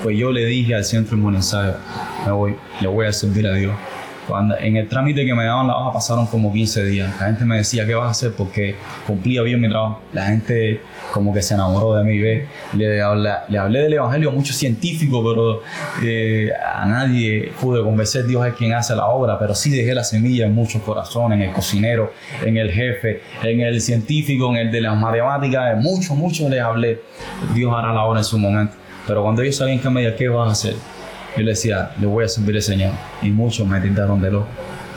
Pues 0.03 0.17
yo 0.17 0.31
le 0.31 0.45
dije 0.45 0.75
al 0.75 0.85
centro 0.85 1.17
en 1.17 1.35
ensayo, 1.35 1.75
me 2.25 2.31
voy, 2.31 2.55
le 2.79 2.87
voy 2.87 3.05
a 3.07 3.11
servir 3.11 3.47
a 3.47 3.53
Dios. 3.53 3.73
Cuando, 4.27 4.57
en 4.57 4.75
el 4.75 4.87
trámite 4.87 5.25
que 5.25 5.33
me 5.33 5.45
daban 5.45 5.67
la 5.67 5.73
baja 5.75 5.93
pasaron 5.93 6.27
como 6.27 6.51
15 6.51 6.85
días. 6.85 7.09
La 7.19 7.27
gente 7.27 7.45
me 7.45 7.57
decía, 7.57 7.85
¿qué 7.85 7.95
vas 7.95 8.07
a 8.07 8.11
hacer? 8.11 8.33
Porque 8.33 8.75
cumplía 9.05 9.41
bien 9.41 9.61
mi 9.61 9.69
trabajo. 9.69 10.01
La 10.13 10.25
gente 10.25 10.81
como 11.13 11.33
que 11.33 11.41
se 11.41 11.53
enamoró 11.53 11.95
de 11.95 12.03
mí. 12.03 12.19
¿ve? 12.19 12.47
Le, 12.73 13.01
hablé, 13.01 13.31
le 13.47 13.57
hablé 13.57 13.83
del 13.83 13.93
Evangelio 13.93 14.29
a 14.29 14.33
muchos 14.33 14.55
científicos, 14.55 15.23
pero 15.27 15.61
eh, 16.03 16.51
a 16.75 16.85
nadie 16.85 17.53
pude 17.61 17.81
convencer. 17.81 18.25
Dios 18.25 18.45
es 18.45 18.53
quien 18.55 18.73
hace 18.73 18.95
la 18.95 19.07
obra, 19.07 19.39
pero 19.39 19.55
sí 19.55 19.69
dejé 19.69 19.95
la 19.95 20.03
semilla 20.03 20.45
en 20.45 20.53
muchos 20.53 20.81
corazones, 20.81 21.37
en 21.37 21.49
el 21.49 21.53
cocinero, 21.53 22.11
en 22.43 22.57
el 22.57 22.71
jefe, 22.71 23.21
en 23.43 23.61
el 23.61 23.79
científico, 23.79 24.49
en 24.49 24.57
el 24.57 24.71
de 24.71 24.81
las 24.81 24.97
matemáticas. 24.97 25.81
Muchos, 25.81 26.17
muchos 26.17 26.49
les 26.49 26.61
hablé. 26.61 26.99
Dios 27.53 27.73
hará 27.73 27.93
la 27.93 28.03
obra 28.03 28.19
en 28.19 28.25
su 28.25 28.37
momento. 28.37 28.73
Pero 29.07 29.23
cuando 29.23 29.41
ellos 29.41 29.55
sabían 29.55 29.79
que 29.79 29.89
me 29.89 30.01
decía, 30.01 30.17
¿qué 30.17 30.27
vas 30.27 30.49
a 30.49 30.51
hacer? 30.51 30.96
Yo 31.37 31.43
le 31.43 31.51
decía, 31.51 31.91
le 31.99 32.07
voy 32.07 32.25
a 32.25 32.27
servir 32.27 32.55
al 32.55 32.61
Señor. 32.61 32.91
Y 33.21 33.29
muchos 33.29 33.67
me 33.67 33.79
tildaron 33.79 34.21
de 34.21 34.31
loco. 34.31 34.47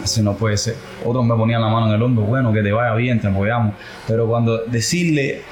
Así 0.03 0.22
no 0.22 0.35
puede 0.35 0.57
ser. 0.57 0.76
Otros 1.05 1.24
me 1.24 1.35
ponían 1.35 1.61
la 1.61 1.68
mano 1.68 1.88
en 1.88 1.94
el 1.94 2.03
hombro, 2.03 2.24
bueno, 2.24 2.53
que 2.53 2.62
te 2.62 2.72
vaya 2.72 2.94
bien, 2.94 3.20
te 3.20 3.29
apoyamos. 3.29 3.74
Pero 4.07 4.26
cuando 4.26 4.64
decirle 4.64 5.42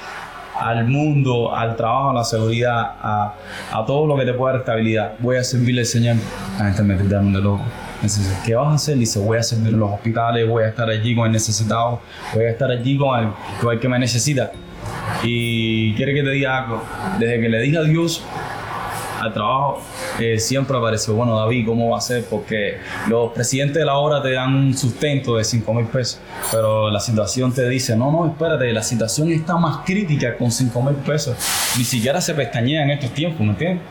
al 0.59 0.87
mundo, 0.87 1.55
al 1.55 1.75
trabajo, 1.75 2.09
a 2.09 2.13
la 2.13 2.23
seguridad, 2.23 2.81
a, 3.01 3.35
a 3.71 3.85
todo 3.85 4.07
lo 4.07 4.17
que 4.17 4.25
te 4.25 4.33
pueda 4.33 4.53
dar 4.53 4.61
estabilidad, 4.61 5.13
voy 5.19 5.37
a 5.37 5.43
servirle 5.43 5.81
al 5.81 5.87
Señor, 5.87 6.15
la 6.57 6.65
gente 6.65 6.83
me 6.83 6.95
tildaron 6.95 7.31
de 7.31 7.41
loco. 7.41 7.61
Entonces, 7.95 8.39
¿qué 8.45 8.55
vas 8.55 8.67
a 8.67 8.73
hacer? 8.75 8.97
Dice, 8.97 9.19
voy 9.19 9.37
a 9.37 9.43
servir 9.43 9.73
en 9.73 9.79
los 9.79 9.91
hospitales, 9.91 10.47
voy 10.47 10.63
a 10.63 10.69
estar 10.69 10.89
allí 10.89 11.15
con 11.15 11.27
el 11.27 11.31
necesitado, 11.33 12.01
voy 12.33 12.45
a 12.45 12.49
estar 12.49 12.71
allí 12.71 12.97
con 12.97 13.19
el, 13.19 13.29
con 13.61 13.73
el 13.73 13.79
que 13.79 13.89
me 13.89 13.99
necesita. 13.99 14.51
Y 15.23 15.93
quiere 15.95 16.13
que 16.13 16.23
te 16.23 16.29
diga 16.31 16.63
algo. 16.63 16.81
Desde 17.19 17.41
que 17.41 17.49
le 17.49 17.59
dije 17.59 17.77
a 17.77 17.83
Dios 17.83 18.23
al 19.19 19.33
trabajo, 19.33 19.81
eh, 20.19 20.39
siempre 20.39 20.77
apareció, 20.77 21.13
bueno, 21.13 21.37
David, 21.37 21.65
¿cómo 21.65 21.89
va 21.89 21.97
a 21.97 22.01
ser? 22.01 22.25
Porque 22.25 22.77
los 23.07 23.31
presidentes 23.31 23.77
de 23.77 23.85
la 23.85 23.95
obra 23.95 24.21
te 24.21 24.31
dan 24.31 24.55
un 24.55 24.77
sustento 24.77 25.37
de 25.37 25.43
5 25.43 25.73
mil 25.73 25.85
pesos, 25.85 26.19
pero 26.51 26.89
la 26.89 26.99
situación 26.99 27.53
te 27.53 27.67
dice, 27.67 27.95
no, 27.95 28.11
no, 28.11 28.27
espérate, 28.27 28.71
la 28.71 28.83
situación 28.83 29.31
está 29.31 29.57
más 29.57 29.85
crítica 29.85 30.37
con 30.37 30.51
5 30.51 30.81
mil 30.81 30.95
pesos. 30.95 31.35
Ni 31.77 31.83
siquiera 31.83 32.21
se 32.21 32.33
pestañea 32.33 32.83
en 32.83 32.91
estos 32.91 33.11
tiempos, 33.11 33.41
¿me 33.41 33.51
entiendes? 33.51 33.83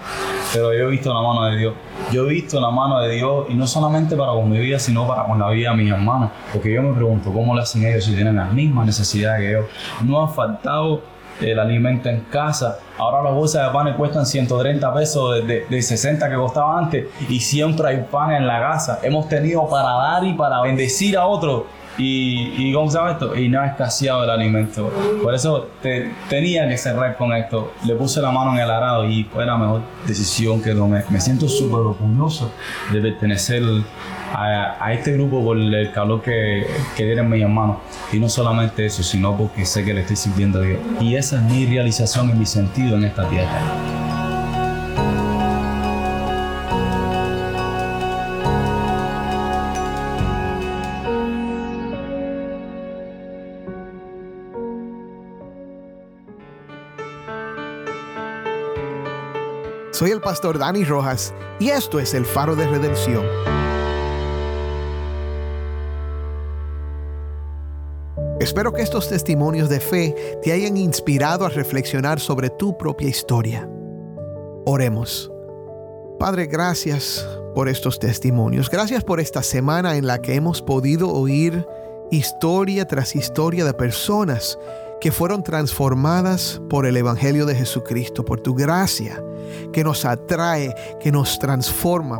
Pero 0.52 0.72
yo 0.72 0.88
he 0.88 0.90
visto 0.90 1.12
la 1.12 1.20
mano 1.20 1.44
de 1.44 1.56
Dios. 1.58 1.74
Yo 2.12 2.26
he 2.26 2.32
visto 2.32 2.60
la 2.60 2.70
mano 2.70 3.00
de 3.00 3.14
Dios 3.16 3.46
y 3.50 3.54
no 3.54 3.66
solamente 3.66 4.16
para 4.16 4.32
con 4.32 4.50
mi 4.50 4.58
vida, 4.58 4.78
sino 4.78 5.06
para 5.06 5.24
con 5.24 5.38
la 5.38 5.50
vida 5.50 5.70
de 5.70 5.76
mis 5.76 5.92
hermanos. 5.92 6.30
Porque 6.52 6.72
yo 6.72 6.82
me 6.82 6.94
pregunto, 6.94 7.32
¿cómo 7.32 7.54
le 7.54 7.62
hacen 7.62 7.84
ellos 7.84 8.04
si 8.04 8.14
tienen 8.14 8.36
las 8.36 8.52
mismas 8.52 8.86
necesidades 8.86 9.40
que 9.42 9.52
yo? 9.52 9.66
No 10.04 10.22
ha 10.22 10.28
faltado 10.28 11.02
el 11.40 11.58
alimento 11.58 12.08
en 12.08 12.20
casa. 12.30 12.78
Ahora 12.96 13.22
las 13.22 13.34
bolsas 13.34 13.66
de 13.66 13.72
pan 13.72 13.94
cuestan 13.94 14.26
130 14.26 14.94
pesos 14.94 15.46
de, 15.46 15.66
de, 15.68 15.82
60 15.82 16.28
que 16.28 16.36
costaba 16.36 16.78
antes 16.78 17.06
y 17.28 17.40
siempre 17.40 17.88
hay 17.88 18.06
pan 18.10 18.32
en 18.32 18.46
la 18.46 18.60
casa. 18.60 19.00
Hemos 19.02 19.28
tenido 19.28 19.68
para 19.68 19.90
dar 19.90 20.24
y 20.24 20.34
para 20.34 20.60
bendecir 20.62 21.16
a 21.16 21.26
otros 21.26 21.64
y, 21.98 22.54
y 22.56 22.72
¿cómo 22.72 22.88
se 22.90 22.96
llama 22.96 23.12
esto? 23.12 23.34
Y 23.34 23.48
no 23.48 23.60
ha 23.60 23.66
escaseado 23.66 24.22
el 24.22 24.30
alimento. 24.30 24.90
Por 25.22 25.34
eso 25.34 25.68
te, 25.82 26.12
tenía 26.28 26.68
que 26.68 26.78
cerrar 26.78 27.16
con 27.16 27.32
esto. 27.32 27.72
Le 27.84 27.94
puse 27.96 28.22
la 28.22 28.30
mano 28.30 28.54
en 28.54 28.60
el 28.60 28.70
arado 28.70 29.04
y 29.04 29.24
fue 29.24 29.44
la 29.44 29.56
mejor 29.56 29.82
decisión 30.06 30.62
que 30.62 30.74
tomé. 30.74 31.02
Me 31.10 31.20
siento 31.20 31.48
súper 31.48 31.80
orgulloso 31.80 32.52
de 32.92 33.00
pertenecer 33.00 33.62
a, 34.34 34.92
este 34.92 35.12
grupo 35.12 35.42
por 35.44 35.56
el 35.56 35.92
calor 35.92 36.22
que, 36.22 36.66
que 36.96 37.04
dieron 37.04 37.28
mis 37.28 37.42
hermanos. 37.42 37.78
Y 38.12 38.18
no 38.18 38.28
solamente 38.28 38.86
eso, 38.86 39.02
sino 39.02 39.36
porque 39.36 39.64
sé 39.64 39.84
que 39.84 39.94
le 39.94 40.02
estoy 40.02 40.16
sirviendo 40.16 40.60
a 40.60 40.62
Dios. 40.62 40.80
Y 41.00 41.16
esa 41.16 41.36
es 41.36 41.42
mi 41.42 41.66
realización 41.66 42.30
y 42.30 42.32
mi 42.32 42.46
sentido 42.46 42.96
en 42.96 43.04
esta 43.04 43.28
tierra. 43.28 43.60
Soy 59.98 60.12
el 60.12 60.20
pastor 60.20 60.60
Dani 60.60 60.84
Rojas 60.84 61.34
y 61.58 61.70
esto 61.70 61.98
es 61.98 62.14
el 62.14 62.24
faro 62.24 62.54
de 62.54 62.68
redención. 62.68 63.24
Espero 68.48 68.72
que 68.72 68.80
estos 68.80 69.10
testimonios 69.10 69.68
de 69.68 69.78
fe 69.78 70.38
te 70.42 70.52
hayan 70.52 70.78
inspirado 70.78 71.44
a 71.44 71.50
reflexionar 71.50 72.18
sobre 72.18 72.48
tu 72.48 72.78
propia 72.78 73.06
historia. 73.06 73.68
Oremos. 74.64 75.30
Padre, 76.18 76.46
gracias 76.46 77.28
por 77.54 77.68
estos 77.68 77.98
testimonios. 77.98 78.70
Gracias 78.70 79.04
por 79.04 79.20
esta 79.20 79.42
semana 79.42 79.96
en 79.96 80.06
la 80.06 80.22
que 80.22 80.34
hemos 80.34 80.62
podido 80.62 81.10
oír 81.10 81.66
historia 82.10 82.86
tras 82.86 83.14
historia 83.14 83.66
de 83.66 83.74
personas 83.74 84.58
que 85.02 85.12
fueron 85.12 85.42
transformadas 85.42 86.58
por 86.70 86.86
el 86.86 86.96
Evangelio 86.96 87.44
de 87.44 87.54
Jesucristo, 87.54 88.24
por 88.24 88.40
tu 88.40 88.54
gracia 88.54 89.22
que 89.74 89.84
nos 89.84 90.06
atrae, 90.06 90.74
que 91.00 91.12
nos 91.12 91.38
transforma. 91.38 92.18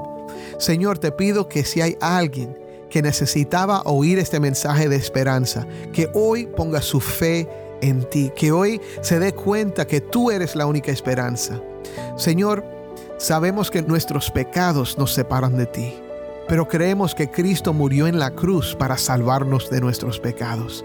Señor, 0.59 0.99
te 0.99 1.11
pido 1.11 1.49
que 1.49 1.65
si 1.65 1.81
hay 1.81 1.97
alguien 2.03 2.68
que 2.91 3.03
necesitaba 3.03 3.83
oír 3.85 4.19
este 4.19 4.41
mensaje 4.41 4.89
de 4.89 4.97
esperanza, 4.97 5.67
que 5.93 6.09
hoy 6.15 6.47
ponga 6.47 6.83
su 6.83 7.01
fe 7.01 7.49
en 7.81 8.09
ti, 8.09 8.33
que 8.35 8.53
hoy 8.53 8.81
se 9.01 9.19
dé 9.19 9.33
cuenta 9.33 9.87
que 9.87 10.01
tú 10.01 10.31
eres 10.31 10.57
la 10.57 10.67
única 10.67 10.91
esperanza. 10.91 11.61
Señor, 12.17 12.65
sabemos 13.19 13.71
que 13.71 13.83
nuestros 13.83 14.31
pecados 14.31 14.99
nos 14.99 15.13
separan 15.13 15.57
de 15.57 15.67
ti, 15.67 15.95
pero 16.49 16.67
creemos 16.67 17.15
que 17.15 17.31
Cristo 17.31 17.73
murió 17.73 18.07
en 18.07 18.19
la 18.19 18.31
cruz 18.31 18.75
para 18.75 18.97
salvarnos 18.97 19.71
de 19.71 19.81
nuestros 19.81 20.19
pecados. 20.19 20.85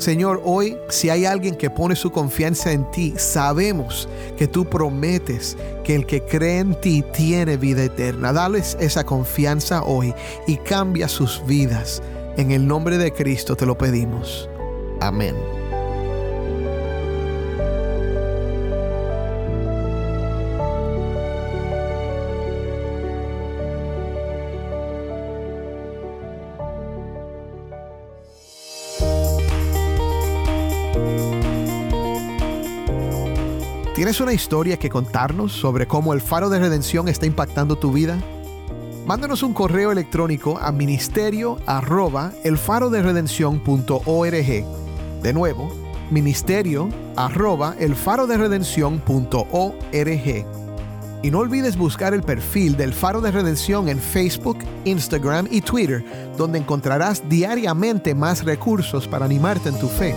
Señor, 0.00 0.40
hoy 0.46 0.78
si 0.88 1.10
hay 1.10 1.26
alguien 1.26 1.54
que 1.54 1.68
pone 1.68 1.94
su 1.94 2.10
confianza 2.10 2.72
en 2.72 2.90
ti, 2.90 3.12
sabemos 3.18 4.08
que 4.38 4.48
tú 4.48 4.64
prometes 4.64 5.58
que 5.84 5.94
el 5.94 6.06
que 6.06 6.22
cree 6.22 6.60
en 6.60 6.74
ti 6.80 7.04
tiene 7.12 7.58
vida 7.58 7.84
eterna. 7.84 8.32
Dales 8.32 8.78
esa 8.80 9.04
confianza 9.04 9.82
hoy 9.82 10.14
y 10.46 10.56
cambia 10.56 11.06
sus 11.06 11.44
vidas. 11.44 12.02
En 12.38 12.50
el 12.50 12.66
nombre 12.66 12.96
de 12.96 13.12
Cristo 13.12 13.56
te 13.56 13.66
lo 13.66 13.76
pedimos. 13.76 14.48
Amén. 15.02 15.59
¿Tienes 34.10 34.22
una 34.22 34.32
historia 34.32 34.76
que 34.76 34.90
contarnos 34.90 35.52
sobre 35.52 35.86
cómo 35.86 36.12
el 36.12 36.20
faro 36.20 36.50
de 36.50 36.58
redención 36.58 37.06
está 37.06 37.26
impactando 37.26 37.76
tu 37.76 37.92
vida? 37.92 38.18
Mándanos 39.06 39.44
un 39.44 39.54
correo 39.54 39.92
electrónico 39.92 40.58
a 40.58 40.72
ministerio 40.72 41.58
arroba 41.64 42.32
elfaroderedención.org. 42.42 44.64
De 45.22 45.32
nuevo, 45.32 45.70
ministerio 46.10 46.88
arroba 47.14 47.76
elfaroderedención.org. 47.78 50.46
Y 51.22 51.30
no 51.30 51.38
olvides 51.38 51.76
buscar 51.76 52.12
el 52.12 52.24
perfil 52.24 52.76
del 52.76 52.92
Faro 52.92 53.20
de 53.20 53.30
Redención 53.30 53.88
en 53.88 54.00
Facebook, 54.00 54.58
Instagram 54.86 55.46
y 55.52 55.60
Twitter, 55.60 56.04
donde 56.36 56.58
encontrarás 56.58 57.22
diariamente 57.28 58.16
más 58.16 58.44
recursos 58.44 59.06
para 59.06 59.26
animarte 59.26 59.68
en 59.68 59.78
tu 59.78 59.86
fe. 59.86 60.16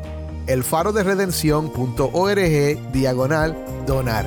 elfaroderedención.org 0.47 2.91
diagonal 2.91 3.55
donar. 3.85 4.25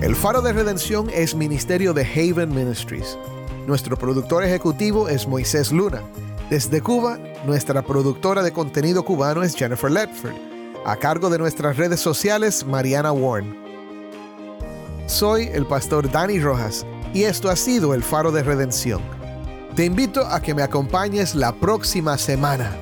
El 0.00 0.16
Faro 0.16 0.40
de 0.42 0.52
Redención 0.52 1.08
es 1.12 1.34
ministerio 1.34 1.92
de 1.94 2.04
Haven 2.04 2.54
Ministries. 2.54 3.18
Nuestro 3.66 3.96
productor 3.96 4.44
ejecutivo 4.44 5.08
es 5.08 5.26
Moisés 5.26 5.72
Luna. 5.72 6.02
Desde 6.50 6.82
Cuba, 6.82 7.18
nuestra 7.46 7.80
productora 7.82 8.42
de 8.42 8.52
contenido 8.52 9.02
cubano 9.04 9.42
es 9.42 9.56
Jennifer 9.56 9.90
Ledford. 9.90 10.34
A 10.84 10.96
cargo 10.96 11.30
de 11.30 11.38
nuestras 11.38 11.78
redes 11.78 12.00
sociales, 12.00 12.66
Mariana 12.66 13.12
Warren. 13.12 13.56
Soy 15.06 15.48
el 15.52 15.66
pastor 15.66 16.10
Dani 16.10 16.38
Rojas 16.38 16.84
y 17.14 17.24
esto 17.24 17.48
ha 17.48 17.56
sido 17.56 17.94
el 17.94 18.02
Faro 18.02 18.30
de 18.32 18.42
Redención. 18.42 19.00
Te 19.74 19.84
invito 19.84 20.24
a 20.24 20.40
que 20.40 20.54
me 20.54 20.62
acompañes 20.62 21.34
la 21.34 21.52
próxima 21.52 22.16
semana. 22.16 22.76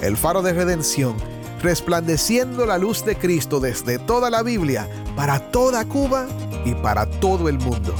El 0.00 0.16
Faro 0.16 0.40
de 0.40 0.54
Redención, 0.54 1.14
resplandeciendo 1.60 2.64
la 2.64 2.78
luz 2.78 3.04
de 3.04 3.16
Cristo 3.16 3.60
desde 3.60 3.98
toda 3.98 4.30
la 4.30 4.42
Biblia, 4.42 4.88
para 5.14 5.50
toda 5.50 5.84
Cuba 5.84 6.26
y 6.64 6.74
para 6.74 7.04
todo 7.04 7.50
el 7.50 7.58
mundo. 7.58 7.94